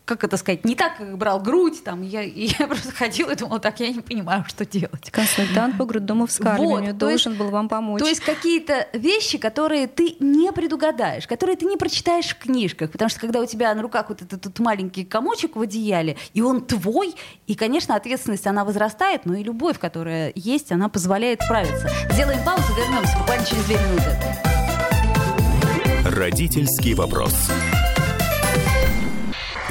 как 0.06 0.22
это 0.22 0.36
сказать, 0.36 0.64
не 0.64 0.76
так 0.76 1.00
брал 1.18 1.40
грудь, 1.40 1.82
там, 1.82 2.00
я, 2.00 2.22
я 2.22 2.66
просто 2.68 2.92
ходила 2.92 3.32
и 3.32 3.36
думала, 3.36 3.58
так, 3.58 3.80
я 3.80 3.88
не 3.90 4.00
понимаю, 4.00 4.44
что 4.46 4.64
делать. 4.64 5.10
Консультант 5.10 5.76
по 5.76 5.84
грудному 5.84 6.26
вскармливанию 6.26 6.92
вот, 6.92 6.98
должен 6.98 7.32
есть, 7.32 7.42
был 7.42 7.50
вам 7.50 7.68
помочь. 7.68 8.00
То 8.00 8.08
есть 8.08 8.20
какие-то 8.20 8.86
вещи, 8.92 9.36
которые 9.36 9.88
ты 9.88 10.14
не 10.20 10.52
предугадаешь, 10.52 11.26
которые 11.26 11.56
ты 11.56 11.66
не 11.66 11.76
прочитаешь 11.76 12.28
в 12.28 12.38
книжках, 12.38 12.92
потому 12.92 13.08
что 13.08 13.18
когда 13.18 13.40
у 13.40 13.46
тебя 13.46 13.74
на 13.74 13.82
руках 13.82 14.08
вот 14.08 14.22
этот, 14.22 14.46
этот 14.46 14.58
маленький 14.60 15.04
комочек 15.04 15.56
в 15.56 15.60
одеяле, 15.60 16.16
и 16.34 16.40
он 16.40 16.64
твой, 16.64 17.16
и, 17.48 17.56
конечно, 17.56 17.96
ответственность, 17.96 18.46
она 18.46 18.64
возрастает, 18.64 19.26
но 19.26 19.34
и 19.34 19.42
любовь, 19.42 19.80
которая 19.80 20.30
есть, 20.36 20.70
она 20.70 20.88
позволяет 20.88 21.42
справиться. 21.42 21.90
Сделаем 22.12 22.42
паузу, 22.44 22.72
вернемся 22.76 23.18
буквально 23.18 23.44
через 23.44 23.64
две 23.64 23.76
минуты. 23.76 24.12
Родительский 26.04 26.94
вопрос. 26.94 27.34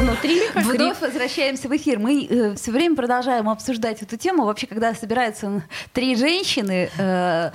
внутри. 0.00 0.40
Вновь 0.54 1.00
возвращаемся 1.00 1.68
в 1.68 1.76
эфир. 1.76 1.98
Мы 1.98 2.26
э, 2.28 2.54
все 2.54 2.70
время 2.70 2.96
продолжаем 2.96 3.48
обсуждать 3.48 4.02
эту 4.02 4.16
тему. 4.16 4.44
Вообще, 4.44 4.66
когда 4.66 4.94
собираются 4.94 5.62
три 5.92 6.16
женщины 6.16 6.90
э, 6.96 7.50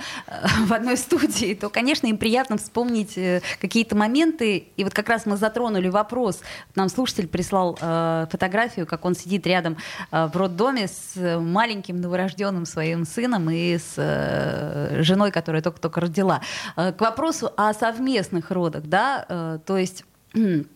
в 0.66 0.72
одной 0.72 0.96
студии, 0.96 1.54
то, 1.54 1.68
конечно, 1.68 2.06
им 2.06 2.18
приятно 2.18 2.56
вспомнить 2.56 3.16
э, 3.16 3.42
какие-то 3.60 3.96
моменты. 3.96 4.68
И 4.76 4.84
вот 4.84 4.94
как 4.94 5.08
раз 5.08 5.26
мы 5.26 5.36
затронули 5.36 5.88
вопрос. 5.88 6.40
Нам 6.74 6.88
слушатель 6.88 7.28
прислал 7.28 7.78
э, 7.80 8.26
фотографию, 8.30 8.86
как 8.86 9.04
он 9.04 9.14
сидит 9.14 9.46
рядом 9.46 9.76
э, 10.10 10.26
в 10.26 10.36
роддоме 10.36 10.88
с 10.88 11.38
маленьким 11.38 12.00
новорожденным 12.00 12.66
своим 12.66 13.04
сыном 13.04 13.50
и 13.50 13.78
с 13.78 13.94
э, 13.96 15.02
женой, 15.02 15.30
которая 15.30 15.62
только-только 15.62 16.00
родила. 16.00 16.40
Э, 16.76 16.92
к 16.92 17.00
вопросу 17.00 17.52
о 17.56 17.72
совместных 17.74 18.50
родах, 18.50 18.84
да, 18.84 19.26
э, 19.28 19.58
то 19.64 19.76
есть 19.76 20.04
Э, 20.36 20.62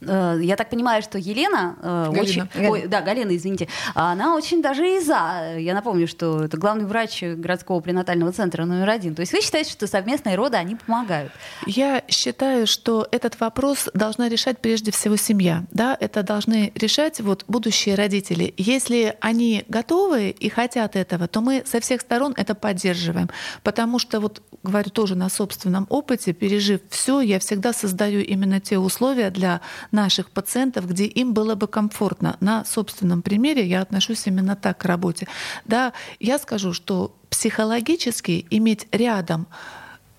я 0.00 0.56
так 0.56 0.70
понимаю, 0.70 1.02
что 1.02 1.18
Елена 1.18 1.76
э, 1.80 2.04
Галина. 2.06 2.20
очень, 2.22 2.48
Галина. 2.54 2.70
Ой, 2.70 2.86
да, 2.86 3.00
Галина, 3.00 3.36
извините, 3.36 3.68
она 3.94 4.34
очень 4.34 4.62
даже 4.62 4.96
и 4.96 5.00
за. 5.00 5.56
Я 5.58 5.74
напомню, 5.74 6.06
что 6.06 6.44
это 6.44 6.56
главный 6.56 6.84
врач 6.84 7.22
городского 7.22 7.80
пренатального 7.80 8.32
центра 8.32 8.64
номер 8.64 8.90
один. 8.90 9.14
То 9.14 9.20
есть 9.20 9.32
вы 9.32 9.40
считаете, 9.40 9.70
что 9.70 9.86
совместные 9.86 10.36
роды 10.36 10.56
они 10.56 10.76
помогают? 10.76 11.32
Я 11.66 12.02
считаю, 12.08 12.66
что 12.66 13.06
этот 13.10 13.38
вопрос 13.40 13.88
должна 13.94 14.28
решать 14.28 14.58
прежде 14.58 14.90
всего 14.90 15.16
семья, 15.16 15.64
да, 15.70 15.96
это 15.98 16.22
должны 16.22 16.72
решать 16.74 17.20
вот 17.20 17.44
будущие 17.48 17.94
родители. 17.94 18.54
Если 18.56 19.16
они 19.20 19.64
готовы 19.68 20.30
и 20.30 20.48
хотят 20.48 20.96
этого, 20.96 21.28
то 21.28 21.40
мы 21.40 21.62
со 21.66 21.80
всех 21.80 22.00
сторон 22.00 22.34
это 22.36 22.54
поддерживаем, 22.54 23.30
потому 23.62 23.98
что 23.98 24.20
вот 24.20 24.42
говорю 24.62 24.90
тоже 24.90 25.14
на 25.14 25.28
собственном 25.28 25.86
опыте, 25.90 26.32
пережив 26.32 26.80
все, 26.88 27.20
я 27.20 27.38
всегда 27.38 27.72
создаю 27.72 28.20
именно 28.20 28.60
те 28.60 28.78
условия 28.78 29.30
для 29.30 29.60
наших 29.94 30.30
пациентов, 30.30 30.86
где 30.86 31.06
им 31.06 31.32
было 31.32 31.54
бы 31.54 31.66
комфортно. 31.66 32.36
На 32.40 32.64
собственном 32.66 33.22
примере 33.22 33.64
я 33.66 33.80
отношусь 33.80 34.26
именно 34.26 34.56
так 34.56 34.78
к 34.78 34.84
работе. 34.84 35.26
Да, 35.64 35.94
я 36.20 36.38
скажу, 36.38 36.74
что 36.74 37.16
психологически 37.30 38.46
иметь 38.50 38.86
рядом 38.92 39.46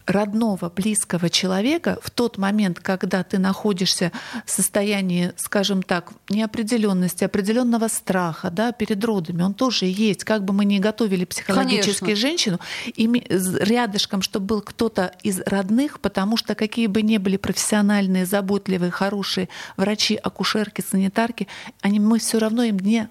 родного, 0.05 0.69
близкого 0.69 1.29
человека 1.29 1.97
в 2.01 2.11
тот 2.11 2.37
момент, 2.37 2.79
когда 2.79 3.23
ты 3.23 3.39
находишься 3.39 4.11
в 4.45 4.51
состоянии, 4.51 5.33
скажем 5.35 5.81
так, 5.81 6.11
неопределенности, 6.29 7.23
определенного 7.23 7.87
страха 7.87 8.49
да, 8.49 8.71
перед 8.71 9.03
родами, 9.03 9.41
он 9.41 9.53
тоже 9.53 9.85
есть. 9.85 10.23
Как 10.23 10.43
бы 10.43 10.53
мы 10.53 10.65
ни 10.65 10.79
готовили 10.79 11.25
психологически 11.25 11.99
Конечно. 11.99 12.27
женщину, 12.27 12.59
и 12.85 13.07
рядышком, 13.07 14.21
чтобы 14.21 14.45
был 14.45 14.61
кто-то 14.61 15.11
из 15.23 15.41
родных, 15.41 15.99
потому 15.99 16.37
что 16.37 16.55
какие 16.55 16.87
бы 16.87 17.01
ни 17.01 17.17
были 17.17 17.37
профессиональные, 17.37 18.25
заботливые, 18.25 18.91
хорошие 18.91 19.49
врачи, 19.77 20.15
акушерки, 20.15 20.83
санитарки, 20.87 21.47
они, 21.81 21.99
мы 21.99 22.19
все 22.19 22.39
равно 22.39 22.63
им 22.63 22.77
не 22.77 23.09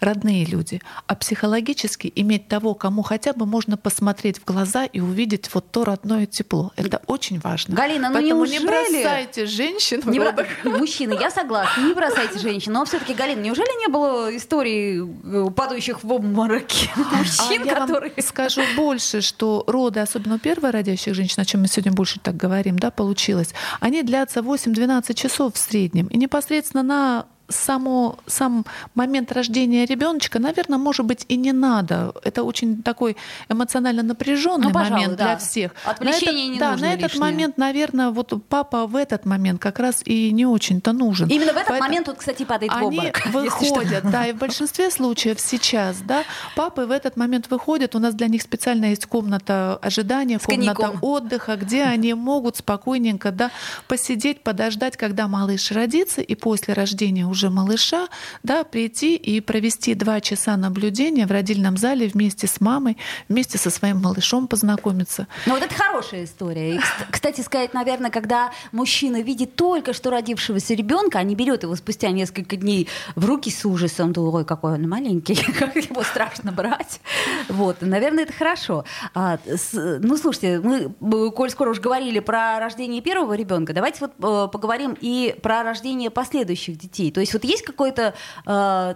родные 0.00 0.44
люди. 0.44 0.80
А 1.06 1.14
психологически 1.14 2.10
иметь 2.14 2.48
того, 2.48 2.74
кому 2.74 3.02
хотя 3.02 3.32
бы 3.32 3.46
можно 3.46 3.76
посмотреть 3.76 4.38
в 4.38 4.44
глаза 4.44 4.84
и 4.84 5.00
увидеть 5.00 5.52
вот 5.54 5.70
то 5.70 5.84
родное 5.84 6.26
тепло. 6.30 6.72
Это 6.76 7.00
очень 7.06 7.40
важно. 7.40 7.74
Галина, 7.74 8.08
ну 8.08 8.14
Поэтому 8.14 8.44
неужели... 8.44 8.58
не 8.58 8.66
бросайте 8.66 9.46
женщин 9.46 10.02
не 10.06 10.18
бро... 10.18 10.32
Мужчины, 10.64 11.16
я 11.20 11.30
согласна, 11.30 11.82
не 11.82 11.94
бросайте 11.94 12.38
женщин. 12.38 12.72
Но 12.72 12.84
все-таки, 12.84 13.14
Галина, 13.14 13.40
неужели 13.40 13.80
не 13.80 13.88
было 13.88 14.34
истории 14.36 15.02
э, 15.02 15.50
падающих 15.50 16.02
в 16.02 16.12
обмороки 16.12 16.90
а 16.96 17.16
мужчин, 17.16 17.68
а 17.68 17.74
которые... 17.74 18.12
Я 18.16 18.22
скажу 18.22 18.62
больше, 18.76 19.20
что 19.20 19.64
роды, 19.66 20.00
особенно 20.00 20.36
у 20.36 20.38
первородящих 20.38 21.14
женщин, 21.14 21.42
о 21.42 21.44
чем 21.44 21.62
мы 21.62 21.68
сегодня 21.68 21.92
больше 21.92 22.20
так 22.20 22.36
говорим, 22.36 22.78
да, 22.78 22.90
получилось, 22.90 23.54
они 23.80 24.02
длятся 24.02 24.40
8-12 24.40 25.14
часов 25.14 25.54
в 25.54 25.58
среднем. 25.58 26.06
И 26.06 26.16
непосредственно 26.16 26.82
на 26.82 27.26
само, 27.50 28.18
сам 28.26 28.64
момент 28.94 29.32
рождения 29.32 29.84
ребеночка, 29.84 30.38
наверное, 30.38 30.78
может 30.78 31.06
быть, 31.06 31.26
и 31.28 31.36
не 31.36 31.52
надо. 31.52 32.14
Это 32.24 32.42
очень 32.42 32.82
такой 32.82 33.16
эмоционально 33.48 34.02
напряженный 34.02 34.68
ну, 34.68 34.70
момент 34.70 35.16
да. 35.16 35.24
для 35.24 35.36
всех. 35.36 35.72
Отвлечение 35.84 36.48
на 36.48 36.52
не 36.52 36.58
да, 36.58 36.70
нужно 36.72 36.86
на 36.86 36.92
этот 36.92 37.02
лишнее. 37.02 37.20
момент, 37.20 37.58
наверное, 37.58 38.10
вот 38.10 38.32
папа 38.48 38.86
в 38.86 38.96
этот 38.96 39.26
момент 39.26 39.60
как 39.60 39.78
раз 39.78 40.02
и 40.04 40.30
не 40.32 40.46
очень-то 40.46 40.92
нужен. 40.92 41.28
Именно 41.28 41.52
в 41.52 41.56
этот 41.56 41.68
Поэтому 41.68 41.88
момент, 41.88 42.06
вот, 42.08 42.16
кстати, 42.18 42.44
падает 42.44 42.72
они 42.72 42.82
в 42.82 42.86
обморок. 42.86 43.26
выходят, 43.32 44.10
да, 44.10 44.26
и 44.26 44.32
в 44.32 44.36
большинстве 44.38 44.90
случаев 44.90 45.40
сейчас, 45.40 45.98
да, 45.98 46.24
папы 46.56 46.86
в 46.86 46.90
этот 46.90 47.16
момент 47.16 47.50
выходят, 47.50 47.94
у 47.94 47.98
нас 47.98 48.14
для 48.14 48.28
них 48.28 48.42
специально 48.42 48.86
есть 48.86 49.06
комната 49.06 49.78
ожидания, 49.82 50.38
С 50.38 50.44
комната 50.44 50.74
коньяком. 50.74 50.98
отдыха, 51.02 51.56
где 51.56 51.82
они 51.94 52.14
могут 52.14 52.56
спокойненько, 52.56 53.30
да, 53.32 53.50
посидеть, 53.88 54.42
подождать, 54.42 54.96
когда 54.96 55.28
малыш 55.28 55.72
родится, 55.72 56.20
и 56.20 56.34
после 56.34 56.74
рождения 56.74 57.26
уже 57.26 57.39
малыша 57.48 58.08
да, 58.42 58.64
прийти 58.64 59.16
и 59.16 59.40
провести 59.40 59.94
два 59.94 60.20
часа 60.20 60.56
наблюдения 60.56 61.26
в 61.26 61.30
родильном 61.30 61.76
зале 61.76 62.08
вместе 62.08 62.46
с 62.46 62.60
мамой, 62.60 62.96
вместе 63.28 63.56
со 63.56 63.70
своим 63.70 64.02
малышом 64.02 64.48
познакомиться. 64.48 65.26
Ну 65.46 65.54
вот 65.54 65.62
это 65.62 65.74
хорошая 65.74 66.24
история. 66.24 66.76
И, 66.76 66.80
кстати 67.10 67.40
сказать, 67.40 67.72
наверное, 67.72 68.10
когда 68.10 68.52
мужчина 68.72 69.22
видит 69.22 69.56
только 69.56 69.92
что 69.92 70.10
родившегося 70.10 70.74
ребенка, 70.74 71.18
а 71.18 71.22
не 71.22 71.34
берет 71.34 71.62
его 71.62 71.76
спустя 71.76 72.10
несколько 72.10 72.56
дней 72.56 72.88
в 73.14 73.24
руки 73.24 73.50
с 73.50 73.64
ужасом, 73.64 74.12
то 74.12 74.22
ой, 74.30 74.44
какой 74.44 74.74
он 74.74 74.88
маленький, 74.88 75.34
как 75.58 75.76
его 75.76 76.02
страшно 76.02 76.52
брать. 76.52 77.00
Вот, 77.48 77.78
наверное, 77.80 78.24
это 78.24 78.32
хорошо. 78.32 78.84
А, 79.14 79.38
с, 79.46 79.72
ну, 79.72 80.16
слушайте, 80.16 80.60
мы, 80.60 81.30
коль 81.30 81.50
скоро 81.50 81.70
уж 81.70 81.80
говорили 81.80 82.20
про 82.20 82.58
рождение 82.58 83.00
первого 83.00 83.34
ребенка, 83.34 83.72
давайте 83.72 83.98
вот 84.00 84.12
э, 84.18 84.48
поговорим 84.50 84.96
и 85.00 85.36
про 85.42 85.62
рождение 85.62 86.10
последующих 86.10 86.78
детей. 86.78 87.10
То 87.10 87.20
есть 87.20 87.29
вот 87.34 87.44
есть 87.44 87.62
какой-то 87.62 88.14
э, 88.46 88.94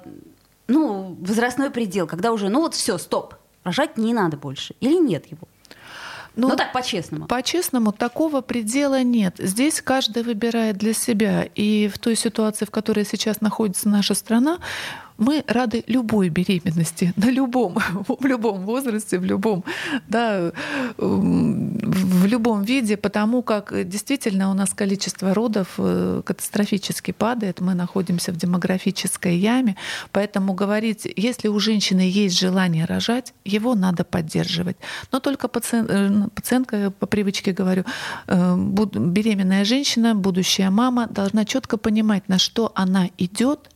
ну, 0.68 1.16
возрастной 1.20 1.70
предел, 1.70 2.06
когда 2.06 2.32
уже, 2.32 2.48
ну 2.48 2.60
вот 2.60 2.74
все, 2.74 2.98
стоп, 2.98 3.34
рожать 3.64 3.96
не 3.98 4.12
надо 4.14 4.36
больше, 4.36 4.74
или 4.80 4.98
нет 4.98 5.26
его? 5.26 5.48
Ну, 6.36 6.48
ну 6.48 6.56
так, 6.56 6.72
по-честному. 6.72 7.26
По-честному, 7.26 7.92
такого 7.92 8.40
предела 8.40 9.02
нет. 9.02 9.36
Здесь 9.38 9.80
каждый 9.80 10.24
выбирает 10.24 10.76
для 10.76 10.92
себя. 10.92 11.46
И 11.54 11.88
в 11.88 11.98
той 11.98 12.16
ситуации, 12.16 12.64
в 12.64 12.72
которой 12.72 13.04
сейчас 13.04 13.40
находится 13.40 13.88
наша 13.88 14.14
страна, 14.14 14.58
мы 15.18 15.44
рады 15.46 15.84
любой 15.86 16.28
беременности, 16.28 17.12
на 17.16 17.30
любом, 17.30 17.78
в 18.08 18.26
любом 18.26 18.64
возрасте, 18.64 19.18
в 19.18 19.24
любом, 19.24 19.64
да, 20.08 20.52
в 20.96 22.26
любом 22.26 22.62
виде, 22.62 22.96
потому 22.96 23.42
как 23.42 23.88
действительно 23.88 24.50
у 24.50 24.54
нас 24.54 24.74
количество 24.74 25.34
родов 25.34 25.74
э, 25.78 26.22
катастрофически 26.24 27.12
падает, 27.12 27.60
мы 27.60 27.74
находимся 27.74 28.32
в 28.32 28.36
демографической 28.36 29.36
яме, 29.36 29.76
поэтому 30.10 30.54
говорить, 30.54 31.06
если 31.16 31.48
у 31.48 31.58
женщины 31.60 32.00
есть 32.00 32.38
желание 32.38 32.84
рожать, 32.84 33.34
его 33.44 33.74
надо 33.74 34.04
поддерживать. 34.04 34.76
Но 35.12 35.20
только 35.20 35.48
пациент, 35.48 35.90
э, 35.90 36.28
пациентка, 36.34 36.90
по 36.90 37.06
привычке 37.06 37.52
говорю, 37.52 37.84
э, 38.26 38.56
беременная 38.56 39.64
женщина, 39.64 40.14
будущая 40.14 40.70
мама 40.70 41.06
должна 41.06 41.44
четко 41.44 41.76
понимать, 41.76 42.28
на 42.28 42.38
что 42.38 42.72
она 42.74 43.08
идет, 43.18 43.70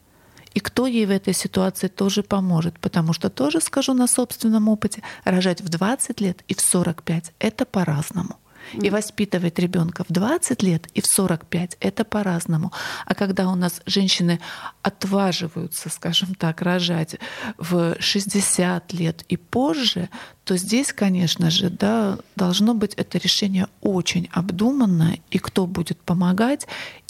и 0.54 0.60
кто 0.60 0.86
ей 0.86 1.06
в 1.06 1.10
этой 1.10 1.34
ситуации 1.34 1.88
тоже 1.88 2.22
поможет. 2.22 2.78
Потому 2.78 3.12
что 3.12 3.30
тоже 3.30 3.60
скажу 3.60 3.94
на 3.94 4.06
собственном 4.06 4.68
опыте, 4.68 5.02
рожать 5.24 5.60
в 5.60 5.68
20 5.68 6.20
лет 6.20 6.42
и 6.48 6.54
в 6.54 6.60
45— 6.60 7.32
это 7.38 7.64
по-разному. 7.64 8.36
И 8.74 8.90
воспитывать 8.90 9.58
ребенка 9.58 10.04
в 10.08 10.12
20 10.12 10.62
лет 10.62 10.88
и 10.94 11.00
в 11.00 11.06
45 11.06 11.76
это 11.80 12.04
по-разному. 12.04 12.72
А 13.06 13.14
когда 13.14 13.48
у 13.48 13.54
нас 13.54 13.80
женщины 13.86 14.40
отваживаются, 14.82 15.88
скажем 15.88 16.34
так, 16.34 16.62
рожать 16.62 17.16
в 17.56 17.96
60 17.98 18.92
лет 18.92 19.24
и 19.28 19.36
позже, 19.36 20.08
то 20.44 20.56
здесь, 20.56 20.92
конечно 20.92 21.50
же, 21.50 21.70
да, 21.70 22.18
должно 22.36 22.74
быть 22.74 22.94
это 22.94 23.18
решение 23.18 23.68
очень 23.80 24.28
обдуманное, 24.32 25.20
и 25.30 25.38
кто 25.38 25.66
будет 25.66 25.98
помогать 26.02 26.66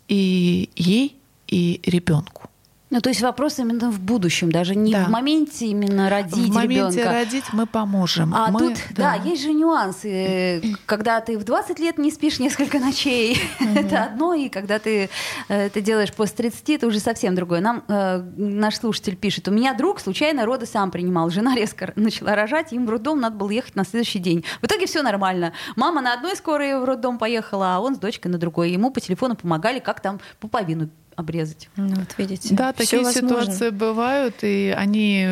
и 0.06 0.70
ей, 0.76 1.16
и 1.46 1.80
ребенку. 1.84 2.48
Ну, 2.90 3.02
то 3.02 3.10
есть 3.10 3.20
вопрос 3.20 3.58
именно 3.58 3.90
в 3.90 4.00
будущем, 4.00 4.50
даже 4.50 4.74
не 4.74 4.92
да. 4.92 5.04
в 5.04 5.08
моменте 5.10 5.66
именно 5.66 6.08
родить 6.08 6.48
В 6.48 6.54
моменте 6.54 7.00
ребенка. 7.00 7.12
родить 7.12 7.44
мы 7.52 7.66
поможем. 7.66 8.34
А 8.34 8.50
мы, 8.50 8.60
тут, 8.60 8.78
да. 8.90 9.16
да, 9.18 9.28
есть 9.28 9.42
же 9.42 9.52
нюансы. 9.52 10.62
Когда 10.86 11.20
ты 11.20 11.36
в 11.36 11.44
20 11.44 11.78
лет 11.80 11.98
не 11.98 12.10
спишь 12.10 12.38
несколько 12.38 12.78
ночей, 12.78 13.38
это 13.60 14.04
одно, 14.04 14.32
и 14.32 14.48
когда 14.48 14.78
ты 14.78 15.10
э, 15.48 15.66
это 15.66 15.80
делаешь 15.82 16.12
после 16.14 16.36
30, 16.50 16.70
это 16.70 16.86
уже 16.86 16.98
совсем 16.98 17.34
другое. 17.34 17.60
Нам 17.60 17.84
э, 17.88 18.22
наш 18.36 18.76
слушатель 18.76 19.16
пишет, 19.16 19.48
у 19.48 19.50
меня 19.50 19.74
друг 19.74 20.00
случайно 20.00 20.46
роды 20.46 20.64
сам 20.64 20.90
принимал, 20.90 21.28
жена 21.28 21.54
резко 21.54 21.92
начала 21.94 22.34
рожать, 22.34 22.72
им 22.72 22.86
в 22.86 22.90
роддом 22.90 23.20
надо 23.20 23.36
было 23.36 23.50
ехать 23.50 23.76
на 23.76 23.84
следующий 23.84 24.18
день. 24.18 24.44
В 24.62 24.66
итоге 24.66 24.86
все 24.86 25.02
нормально. 25.02 25.52
Мама 25.76 26.00
на 26.00 26.14
одной 26.14 26.36
скорой 26.36 26.80
в 26.80 26.84
роддом 26.84 27.18
поехала, 27.18 27.76
а 27.76 27.80
он 27.80 27.96
с 27.96 27.98
дочкой 27.98 28.30
на 28.30 28.38
другой. 28.38 28.70
Ему 28.70 28.90
по 28.90 29.00
телефону 29.00 29.36
помогали, 29.36 29.78
как 29.78 30.00
там 30.00 30.20
пуповину 30.40 30.88
обрезать. 31.18 31.68
Ну, 31.76 31.88
вот 31.88 32.14
видите. 32.16 32.54
Да, 32.54 32.72
такие 32.72 33.02
возможно. 33.02 33.28
ситуации 33.28 33.70
бывают, 33.70 34.36
и 34.42 34.72
они 34.76 35.28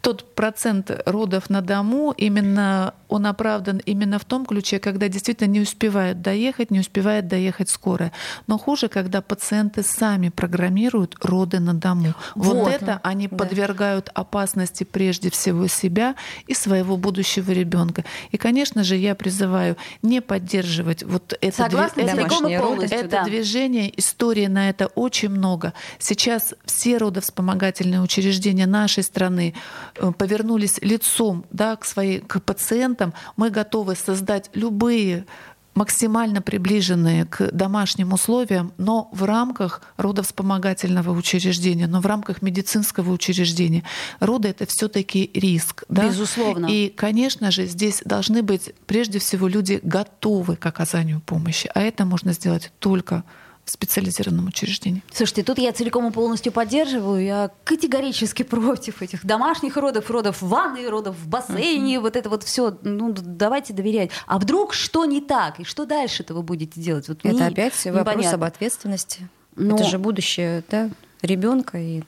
тот 0.00 0.34
процент 0.34 0.90
родов 1.06 1.48
на 1.50 1.62
дому 1.62 2.12
именно 2.16 2.94
он 3.12 3.26
оправдан 3.26 3.78
именно 3.84 4.18
в 4.18 4.24
том 4.24 4.46
ключе, 4.46 4.78
когда 4.78 5.08
действительно 5.08 5.48
не 5.48 5.60
успевают 5.60 6.22
доехать, 6.22 6.70
не 6.70 6.80
успевает 6.80 7.28
доехать 7.28 7.68
скорая. 7.68 8.10
Но 8.46 8.58
хуже, 8.58 8.88
когда 8.88 9.20
пациенты 9.20 9.82
сами 9.82 10.30
программируют 10.30 11.16
роды 11.20 11.60
на 11.60 11.74
дому. 11.74 12.14
Вот, 12.34 12.56
вот 12.56 12.68
это 12.72 13.00
они 13.02 13.28
да. 13.28 13.36
подвергают 13.36 14.10
опасности 14.14 14.84
прежде 14.84 15.30
всего 15.30 15.66
себя 15.66 16.14
и 16.46 16.54
своего 16.54 16.96
будущего 16.96 17.50
ребенка. 17.50 18.04
И, 18.30 18.38
конечно 18.38 18.82
же, 18.82 18.96
я 18.96 19.14
призываю 19.14 19.76
не 20.00 20.22
поддерживать 20.22 21.02
вот 21.02 21.34
это, 21.40 21.56
Согласна, 21.56 22.00
это, 22.00 22.22
это, 22.22 22.94
это 22.94 23.08
да. 23.08 23.24
движение, 23.24 23.92
истории 23.98 24.46
на 24.46 24.70
это 24.72 24.86
очень 24.86 25.28
много. 25.28 25.74
Сейчас 25.98 26.54
все 26.64 26.96
родовспомогательные 26.96 28.00
учреждения 28.00 28.66
нашей 28.66 29.02
страны 29.02 29.54
э, 29.94 30.12
повернулись 30.16 30.78
лицом 30.80 31.44
да, 31.50 31.76
к, 31.76 31.84
своей, 31.84 32.20
к 32.20 32.40
пациентам. 32.40 33.12
Мы 33.36 33.50
готовы 33.50 33.94
создать 33.94 34.50
любые 34.54 35.26
максимально 35.74 36.42
приближенные 36.42 37.24
к 37.24 37.50
домашним 37.52 38.12
условиям, 38.12 38.72
но 38.76 39.08
в 39.12 39.24
рамках 39.24 39.82
родовспомогательного 39.96 41.16
учреждения, 41.16 41.86
но 41.86 42.00
в 42.00 42.06
рамках 42.06 42.42
медицинского 42.42 43.10
учреждения. 43.10 43.82
Роды 44.20 44.48
это 44.48 44.66
все-таки 44.66 45.30
риск. 45.32 45.84
Да? 45.88 46.08
Безусловно. 46.08 46.66
И, 46.66 46.88
конечно 46.90 47.50
же, 47.50 47.66
здесь 47.66 48.02
должны 48.04 48.42
быть 48.42 48.74
прежде 48.86 49.18
всего 49.18 49.48
люди 49.48 49.80
готовы 49.82 50.56
к 50.56 50.66
оказанию 50.66 51.20
помощи. 51.20 51.70
А 51.74 51.80
это 51.80 52.04
можно 52.04 52.32
сделать 52.32 52.70
только 52.78 53.24
в 53.64 53.70
специализированном 53.70 54.48
учреждении. 54.48 55.02
Слушайте, 55.12 55.44
тут 55.44 55.58
я 55.58 55.72
целиком 55.72 56.08
и 56.08 56.10
полностью 56.10 56.52
поддерживаю. 56.52 57.24
Я 57.24 57.50
категорически 57.64 58.42
против 58.42 59.02
этих 59.02 59.24
домашних 59.24 59.76
родов, 59.76 60.10
родов 60.10 60.42
в 60.42 60.48
ванной, 60.48 60.88
родов 60.88 61.16
в 61.16 61.28
бассейне, 61.28 61.96
uh-huh. 61.96 62.00
вот 62.00 62.16
это 62.16 62.28
вот 62.28 62.42
все. 62.42 62.76
Ну, 62.82 63.14
давайте 63.16 63.72
доверять. 63.72 64.10
А 64.26 64.38
вдруг 64.38 64.74
что 64.74 65.04
не 65.04 65.20
так? 65.20 65.60
И 65.60 65.64
что 65.64 65.86
дальше-то 65.86 66.34
вы 66.34 66.42
будете 66.42 66.80
делать? 66.80 67.08
Вот 67.08 67.20
это 67.22 67.46
опять 67.46 67.74
вопрос 67.86 68.26
об 68.32 68.44
ответственности. 68.44 69.28
Но... 69.54 69.76
Это 69.76 69.84
же 69.84 69.98
будущее 69.98 70.64
да, 70.70 70.90
ребенка 71.20 71.78
и 71.78 72.02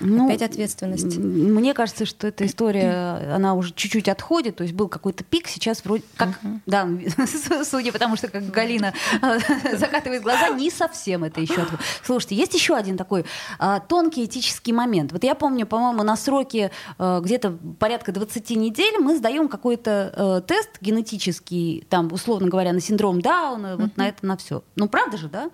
ну, 0.00 0.26
Опять 0.26 0.42
ответственность. 0.42 1.16
Мне 1.16 1.74
кажется, 1.74 2.06
что 2.06 2.26
эта 2.26 2.46
история, 2.46 3.32
она 3.34 3.54
уже 3.54 3.72
чуть-чуть 3.72 4.08
отходит, 4.08 4.56
то 4.56 4.62
есть 4.62 4.74
был 4.74 4.88
какой-то 4.88 5.24
пик, 5.24 5.48
сейчас 5.48 5.84
вроде 5.84 6.02
как, 6.16 6.28
uh-huh. 6.42 6.60
да, 6.66 6.88
судя 7.64 7.92
потому 7.92 8.16
что 8.16 8.28
как 8.28 8.50
Галина 8.50 8.92
закатывает 9.72 10.22
глаза, 10.22 10.50
не 10.50 10.70
совсем 10.70 11.24
это 11.24 11.40
еще 11.40 11.62
отходит. 11.62 11.84
Слушайте, 12.02 12.36
есть 12.36 12.54
еще 12.54 12.74
один 12.74 12.96
такой 12.96 13.24
а, 13.58 13.80
тонкий 13.80 14.24
этический 14.24 14.72
момент. 14.72 15.12
Вот 15.12 15.24
я 15.24 15.34
помню, 15.34 15.66
по-моему, 15.66 16.02
на 16.02 16.16
сроке 16.16 16.70
а, 16.98 17.20
где-то 17.20 17.56
порядка 17.78 18.12
20 18.12 18.50
недель 18.50 18.98
мы 18.98 19.16
сдаем 19.16 19.48
какой-то 19.48 20.12
а, 20.14 20.40
тест 20.40 20.70
генетический, 20.80 21.86
там, 21.88 22.12
условно 22.12 22.48
говоря, 22.48 22.72
на 22.72 22.80
синдром 22.80 23.20
Дауна, 23.20 23.76
вот 23.76 23.96
на 23.96 24.08
это, 24.08 24.26
на 24.26 24.36
все. 24.36 24.62
Ну, 24.76 24.88
правда 24.88 25.16
же, 25.16 25.28
да? 25.28 25.50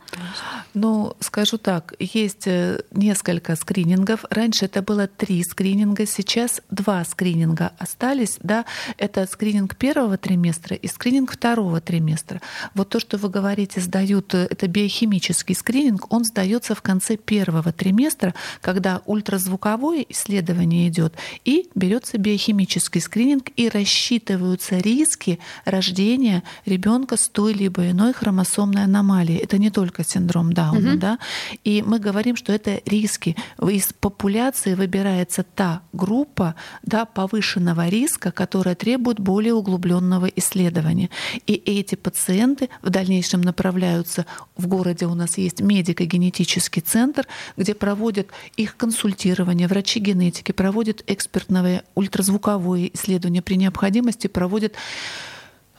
Ну, 0.75 1.15
скажу 1.21 1.59
так, 1.59 1.95
есть 1.99 2.47
э, 2.47 2.83
несколько 2.91 3.57
скринингов, 3.57 4.25
Раньше 4.33 4.65
это 4.65 4.81
было 4.81 5.07
три 5.09 5.45
скрининга, 5.45 6.07
сейчас 6.07 6.63
два 6.71 7.05
скрининга 7.05 7.73
остались. 7.79 8.39
Да? 8.43 8.65
Это 8.97 9.27
скрининг 9.27 9.77
первого 9.77 10.17
триместра 10.17 10.75
и 10.75 10.87
скрининг 10.89 11.33
второго 11.33 11.83
триместра. 11.83 12.41
Вот 12.75 12.89
то, 12.89 12.99
что 12.99 13.19
вы 13.19 13.29
говорите, 13.29 13.83
сдают, 13.83 14.33
э, 14.33 14.47
это 14.49 14.69
биохимический 14.69 15.55
скрининг, 15.55 16.11
он 16.11 16.25
сдается 16.25 16.75
в 16.75 16.81
конце 16.81 17.19
первого 17.19 17.73
триместра, 17.73 18.33
когда 18.63 19.03
ультразвуковое 19.05 20.07
исследование 20.09 20.89
идет, 20.89 21.13
и 21.45 21.69
берется 21.75 22.17
биохимический 22.17 23.03
скрининг 23.03 23.51
и 23.57 23.69
рассчитываются 23.69 24.79
риски 24.79 25.41
рождения 25.67 26.43
ребенка 26.65 27.19
с 27.19 27.29
той 27.29 27.53
либо 27.53 27.91
иной 27.91 28.15
хромосомной 28.15 28.85
аномалией. 28.85 29.41
Это 29.41 29.59
не 29.59 29.71
только 29.71 30.05
синдром 30.05 30.55
Дауна, 30.55 30.93
угу. 30.93 30.99
да. 30.99 31.19
И 31.65 31.83
мы 31.83 31.99
говорим, 31.99 32.37
что 32.37 32.51
это 32.55 32.81
риски 32.87 33.37
из 33.61 33.93
популяции 33.93 34.22
выбирается 34.23 35.43
та 35.43 35.83
группа 35.93 36.55
да, 36.83 37.05
повышенного 37.05 37.89
риска, 37.89 38.31
которая 38.31 38.75
требует 38.75 39.19
более 39.21 39.55
углубленного 39.55 40.27
исследования. 40.27 41.11
И 41.47 41.55
эти 41.55 41.95
пациенты 41.95 42.69
в 42.83 42.91
дальнейшем 42.91 43.41
направляются. 43.41 44.27
В 44.57 44.67
городе 44.67 45.07
у 45.07 45.15
нас 45.15 45.39
есть 45.39 45.61
медико-генетический 45.61 46.83
центр, 46.83 47.27
где 47.57 47.75
проводят 47.75 48.29
их 48.57 48.77
консультирование, 48.77 49.69
врачи 49.69 50.01
генетики 50.01 50.53
проводят 50.53 51.03
экспертное 51.07 51.85
ультразвуковое 51.95 52.91
исследование, 52.93 53.43
при 53.43 53.55
необходимости 53.57 54.27
проводят 54.27 54.75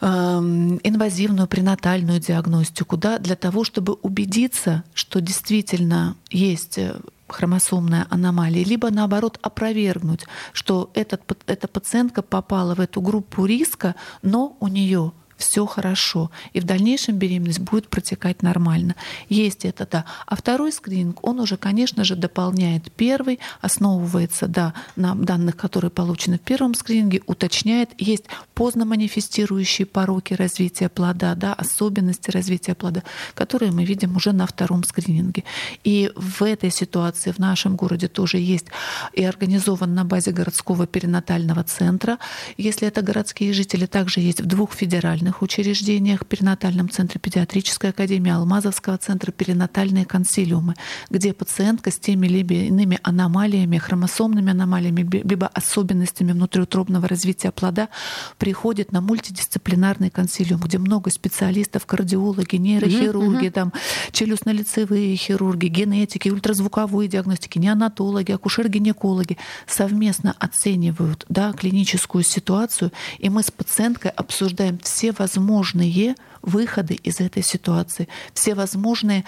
инвазивную 0.03 1.47
пренатальную 1.47 2.19
диагностику, 2.19 2.97
да, 2.97 3.19
для 3.19 3.35
того, 3.35 3.63
чтобы 3.63 3.93
убедиться, 3.93 4.83
что 4.93 5.21
действительно 5.21 6.17
есть 6.29 6.77
э, 6.77 6.95
хромосомная 7.27 8.07
аномалия, 8.09 8.63
либо 8.63 8.91
наоборот 8.91 9.39
опровергнуть, 9.41 10.25
что 10.51 10.91
этот, 10.93 11.21
эта 11.47 11.67
пациентка 11.67 12.21
попала 12.21 12.75
в 12.75 12.81
эту 12.81 13.01
группу 13.01 13.45
риска, 13.45 13.95
но 14.21 14.57
у 14.59 14.67
нее 14.67 15.13
все 15.43 15.65
хорошо, 15.65 16.31
и 16.53 16.59
в 16.59 16.63
дальнейшем 16.63 17.17
беременность 17.17 17.59
будет 17.59 17.89
протекать 17.89 18.41
нормально. 18.41 18.95
Есть 19.29 19.65
это, 19.65 19.85
да. 19.89 20.05
А 20.25 20.35
второй 20.35 20.71
скрининг, 20.71 21.23
он 21.23 21.39
уже, 21.39 21.57
конечно 21.57 22.03
же, 22.03 22.15
дополняет 22.15 22.91
первый, 22.91 23.39
основывается 23.61 24.47
да, 24.47 24.73
на 24.95 25.15
данных, 25.15 25.57
которые 25.57 25.91
получены 25.91 26.37
в 26.37 26.41
первом 26.41 26.73
скрининге, 26.73 27.21
уточняет, 27.27 27.89
есть 27.97 28.25
поздно 28.53 28.85
манифестирующие 28.85 29.85
пороки 29.85 30.33
развития 30.33 30.89
плода, 30.89 31.35
да, 31.35 31.53
особенности 31.53 32.31
развития 32.31 32.73
плода, 32.73 33.03
которые 33.33 33.71
мы 33.71 33.83
видим 33.83 34.15
уже 34.15 34.31
на 34.31 34.47
втором 34.47 34.83
скрининге. 34.83 35.43
И 35.83 36.11
в 36.15 36.41
этой 36.43 36.71
ситуации 36.71 37.31
в 37.31 37.39
нашем 37.39 37.75
городе 37.75 38.07
тоже 38.07 38.37
есть 38.37 38.67
и 39.13 39.23
организован 39.23 39.93
на 39.93 40.05
базе 40.05 40.31
городского 40.31 40.87
перинатального 40.87 41.63
центра. 41.63 42.17
Если 42.57 42.87
это 42.87 43.01
городские 43.01 43.53
жители, 43.53 43.85
также 43.85 44.21
есть 44.21 44.41
в 44.41 44.45
двух 44.45 44.73
федеральных 44.73 45.32
перинатальных 45.33 45.41
учреждениях, 45.41 46.25
перинатальном 46.25 46.89
центре 46.89 47.19
педиатрической 47.19 47.89
академии, 47.89 48.31
Алмазовского 48.31 48.97
центра 48.97 49.31
перинатальные 49.31 50.05
консилиумы, 50.05 50.75
где 51.09 51.33
пациентка 51.33 51.91
с 51.91 51.97
теми 51.97 52.27
либо 52.27 52.53
иными 52.53 52.99
аномалиями, 53.03 53.77
хромосомными 53.77 54.51
аномалиями, 54.51 55.01
либо 55.23 55.47
особенностями 55.47 56.33
внутриутробного 56.33 57.07
развития 57.07 57.51
плода 57.51 57.89
приходит 58.37 58.91
на 58.91 59.01
мультидисциплинарный 59.01 60.09
консилиум, 60.09 60.61
где 60.61 60.77
много 60.77 61.09
специалистов, 61.09 61.85
кардиологи, 61.85 62.57
нейрохирурги, 62.57 63.47
mm-hmm. 63.47 63.51
там, 63.51 63.73
челюстно-лицевые 64.11 65.15
хирурги, 65.15 65.67
генетики, 65.67 66.29
ультразвуковые 66.29 67.07
диагностики, 67.07 67.59
неонатологи, 67.59 68.31
акушер-гинекологи 68.31 69.37
совместно 69.67 70.35
оценивают 70.39 71.25
да, 71.29 71.53
клиническую 71.53 72.23
ситуацию, 72.23 72.91
и 73.19 73.29
мы 73.29 73.41
с 73.41 73.51
пациенткой 73.51 74.11
обсуждаем 74.11 74.77
все 74.79 75.13
возможные 75.23 76.15
выходы 76.41 76.95
из 76.95 77.21
этой 77.21 77.43
ситуации, 77.43 78.07
все 78.33 78.55
возможные 78.55 79.23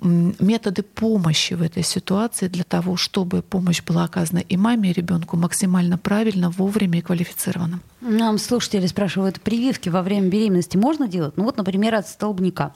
методы 0.00 0.82
помощи 0.82 1.54
в 1.54 1.62
этой 1.62 1.82
ситуации 1.82 2.48
для 2.48 2.64
того, 2.64 2.96
чтобы 2.96 3.42
помощь 3.42 3.82
была 3.82 4.04
оказана 4.04 4.38
и 4.38 4.56
маме, 4.56 4.90
и 4.90 4.92
ребенку 4.92 5.36
максимально 5.36 5.98
правильно, 5.98 6.50
вовремя 6.50 6.98
и 6.98 7.02
квалифицированно. 7.02 7.80
Нам 8.00 8.38
слушатели 8.38 8.86
спрашивают, 8.86 9.40
прививки 9.40 9.90
во 9.90 10.02
время 10.02 10.28
беременности 10.28 10.76
можно 10.76 11.08
делать? 11.08 11.36
Ну 11.36 11.44
вот, 11.44 11.56
например, 11.56 11.94
от 11.94 12.08
столбняка. 12.08 12.72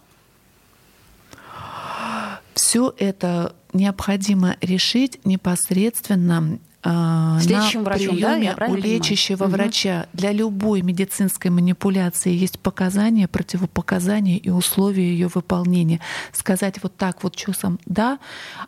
Все 2.55 2.93
это 2.99 3.55
необходимо 3.73 4.57
решить 4.61 5.25
непосредственно 5.25 6.59
с 6.85 7.47
лечащим 7.47 7.85
врачом, 7.85 8.19
да, 8.19 8.37
у 8.69 8.75
лечащего 8.75 9.45
понимаю? 9.45 9.63
врача 9.63 10.07
для 10.13 10.33
любой 10.33 10.83
медицинской 10.83 11.51
манипуляции 11.51 12.33
есть 12.33 12.59
показания, 12.59 13.29
противопоказания 13.29 14.39
и 14.39 14.51
условия 14.51 15.05
ее 15.05 15.29
выполнения. 15.33 16.01
Сказать 16.33 16.83
вот 16.83 16.97
так 16.97 17.23
вот 17.23 17.37
чувством 17.37 17.79
да, 17.87 18.19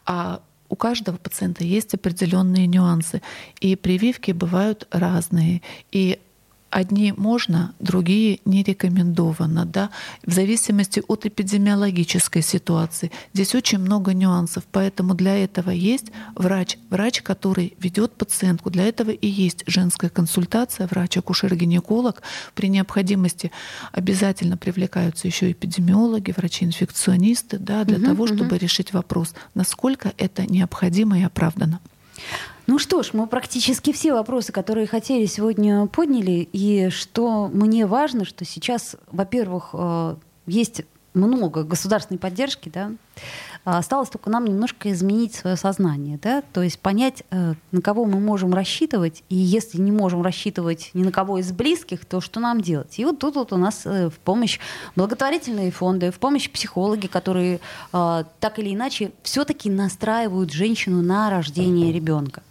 а 0.06 0.40
у 0.68 0.76
каждого 0.76 1.16
пациента 1.16 1.64
есть 1.64 1.94
определенные 1.94 2.66
нюансы. 2.66 3.22
И 3.60 3.76
прививки 3.76 4.32
бывают 4.32 4.86
разные. 4.90 5.62
И 5.92 6.18
Одни 6.74 7.12
можно, 7.16 7.72
другие 7.78 8.40
не 8.44 8.64
рекомендовано, 8.64 9.64
да, 9.64 9.90
в 10.26 10.32
зависимости 10.32 11.00
от 11.06 11.24
эпидемиологической 11.24 12.42
ситуации. 12.42 13.12
Здесь 13.32 13.54
очень 13.54 13.78
много 13.78 14.12
нюансов, 14.12 14.64
поэтому 14.72 15.14
для 15.14 15.36
этого 15.36 15.70
есть 15.70 16.06
врач, 16.34 16.78
врач, 16.90 17.22
который 17.22 17.76
ведет 17.78 18.14
пациентку. 18.14 18.70
Для 18.70 18.88
этого 18.88 19.10
и 19.10 19.28
есть 19.28 19.62
женская 19.68 20.08
консультация, 20.08 20.88
врач-акушер-гинеколог. 20.88 22.22
При 22.56 22.68
необходимости 22.68 23.52
обязательно 23.92 24.56
привлекаются 24.56 25.28
еще 25.28 25.52
эпидемиологи, 25.52 26.34
врачи-инфекционисты, 26.36 27.58
да, 27.58 27.84
для 27.84 27.98
угу, 27.98 28.04
того, 28.06 28.26
чтобы 28.26 28.56
угу. 28.56 28.56
решить 28.56 28.92
вопрос, 28.92 29.32
насколько 29.54 30.12
это 30.18 30.44
необходимо 30.50 31.20
и 31.20 31.22
оправдано. 31.22 31.78
Ну 32.66 32.78
что 32.78 33.02
ж, 33.02 33.10
мы 33.12 33.26
практически 33.26 33.92
все 33.92 34.14
вопросы, 34.14 34.50
которые 34.50 34.86
хотели, 34.86 35.26
сегодня 35.26 35.86
подняли. 35.86 36.48
И 36.52 36.88
что 36.88 37.48
мне 37.52 37.86
важно, 37.86 38.24
что 38.24 38.44
сейчас, 38.44 38.96
во-первых, 39.10 39.70
э, 39.74 40.16
есть 40.46 40.82
много 41.12 41.62
государственной 41.62 42.18
поддержки, 42.18 42.70
да, 42.70 42.92
осталось 43.64 44.10
только 44.10 44.30
нам 44.30 44.44
немножко 44.44 44.92
изменить 44.92 45.34
свое 45.34 45.56
сознание, 45.56 46.18
да, 46.22 46.42
то 46.52 46.62
есть 46.62 46.78
понять, 46.78 47.24
э, 47.30 47.54
на 47.72 47.80
кого 47.80 48.04
мы 48.04 48.20
можем 48.20 48.52
рассчитывать, 48.54 49.22
и 49.28 49.36
если 49.36 49.78
не 49.80 49.90
можем 49.90 50.22
рассчитывать 50.22 50.90
ни 50.94 51.02
на 51.02 51.10
кого 51.10 51.38
из 51.38 51.50
близких, 51.52 52.04
то 52.04 52.20
что 52.20 52.40
нам 52.40 52.60
делать? 52.60 52.98
И 52.98 53.04
вот 53.04 53.18
тут 53.18 53.36
вот 53.36 53.52
у 53.52 53.56
нас 53.56 53.82
э, 53.84 54.10
в 54.10 54.18
помощь 54.18 54.58
благотворительные 54.96 55.70
фонды, 55.70 56.10
в 56.10 56.18
помощь 56.18 56.50
психологи, 56.50 57.06
которые 57.06 57.60
э, 57.92 58.24
так 58.40 58.58
или 58.58 58.74
иначе 58.74 59.12
все-таки 59.22 59.70
настраивают 59.70 60.52
женщину 60.52 61.02
на 61.02 61.30
рождение 61.30 61.92
ребенка. 61.92 62.42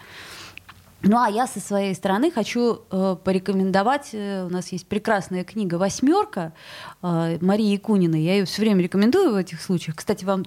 Ну 1.06 1.17
а 1.17 1.30
я 1.30 1.47
со 1.47 1.60
своей 1.60 1.93
стороны 1.95 2.32
хочу 2.32 2.80
э, 2.89 3.17
порекомендовать, 3.21 4.10
э, 4.13 4.45
у 4.45 4.49
нас 4.49 4.71
есть 4.71 4.88
прекрасная 4.88 5.43
книга 5.43 5.76
«Восьмерка» 5.76 6.54
э, 7.02 7.38
Марии 7.41 7.76
Куниной, 7.76 8.21
я 8.21 8.38
ее 8.38 8.45
все 8.45 8.62
время 8.62 8.82
рекомендую 8.82 9.34
в 9.34 9.36
этих 9.36 9.62
случаях. 9.62 9.97
Кстати, 9.97 10.23
вам 10.23 10.45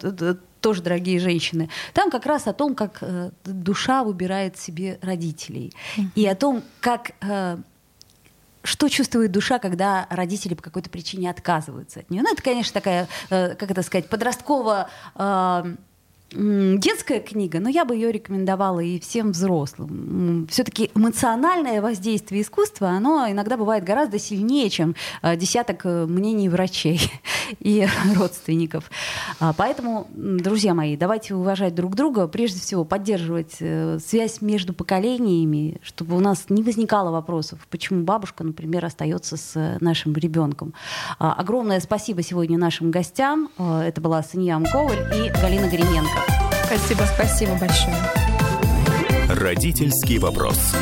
тоже, 0.66 0.83
дорогие 0.83 1.20
женщины, 1.20 1.70
там 1.94 2.11
как 2.11 2.26
раз 2.26 2.48
о 2.48 2.52
том, 2.52 2.74
как 2.74 2.98
э, 3.00 3.31
душа 3.44 4.02
выбирает 4.02 4.58
себе 4.58 4.98
родителей, 5.00 5.73
mm-hmm. 5.96 6.06
и 6.17 6.27
о 6.27 6.35
том, 6.35 6.64
как... 6.81 7.12
Э, 7.21 7.58
что 8.64 8.88
чувствует 8.88 9.31
душа, 9.31 9.60
когда 9.60 10.08
родители 10.10 10.54
по 10.54 10.62
какой-то 10.64 10.90
причине 10.90 11.31
отказываются 11.31 12.00
от 12.00 12.10
нее. 12.10 12.23
Ну, 12.23 12.33
это, 12.33 12.42
конечно, 12.42 12.75
такая, 12.75 13.06
э, 13.31 13.54
как 13.54 13.71
это 13.71 13.83
сказать, 13.83 14.08
подростково... 14.08 14.90
Э, 15.14 15.77
детская 16.33 17.20
книга, 17.20 17.60
но 17.60 17.68
я 17.68 17.85
бы 17.85 17.94
ее 17.94 18.10
рекомендовала 18.10 18.81
и 18.81 18.98
всем 18.98 19.31
взрослым. 19.31 20.48
Все-таки 20.50 20.90
эмоциональное 20.94 21.81
воздействие 21.81 22.42
искусства, 22.42 22.88
оно 22.88 23.31
иногда 23.31 23.56
бывает 23.56 23.85
гораздо 23.85 24.18
сильнее, 24.18 24.68
чем 24.68 24.96
а, 25.22 25.37
десяток 25.37 25.83
э, 25.85 26.06
мнений 26.06 26.48
врачей 26.48 27.00
и 27.60 27.87
родственников. 28.16 28.90
А, 29.38 29.52
поэтому, 29.52 30.08
друзья 30.10 30.74
мои, 30.74 30.96
давайте 30.96 31.35
уважать 31.35 31.74
друг 31.74 31.94
друга, 31.94 32.27
прежде 32.27 32.60
всего 32.60 32.85
поддерживать 32.85 33.56
э, 33.60 33.98
связь 34.04 34.40
между 34.40 34.72
поколениями, 34.72 35.79
чтобы 35.83 36.16
у 36.16 36.20
нас 36.20 36.46
не 36.48 36.64
возникало 36.64 37.12
вопросов, 37.12 37.60
почему 37.70 38.02
бабушка, 38.02 38.42
например, 38.42 38.85
остается 38.85 39.37
с 39.37 39.52
э, 39.54 39.79
нашим 39.81 40.12
ребенком. 40.14 40.74
А, 41.20 41.35
огромное 41.35 41.79
спасибо 41.79 42.22
сегодня 42.22 42.58
нашим 42.58 42.90
гостям. 42.90 43.48
Это 43.58 44.00
была 44.00 44.22
Санья 44.22 44.60
Коваль 44.72 44.98
и 45.14 45.31
Галина 45.40 45.68
Гременко. 45.68 46.15
Спасибо. 46.67 47.02
Спасибо 47.14 47.52
большое. 47.54 47.96
Родительский 49.29 50.19
вопрос. 50.19 50.75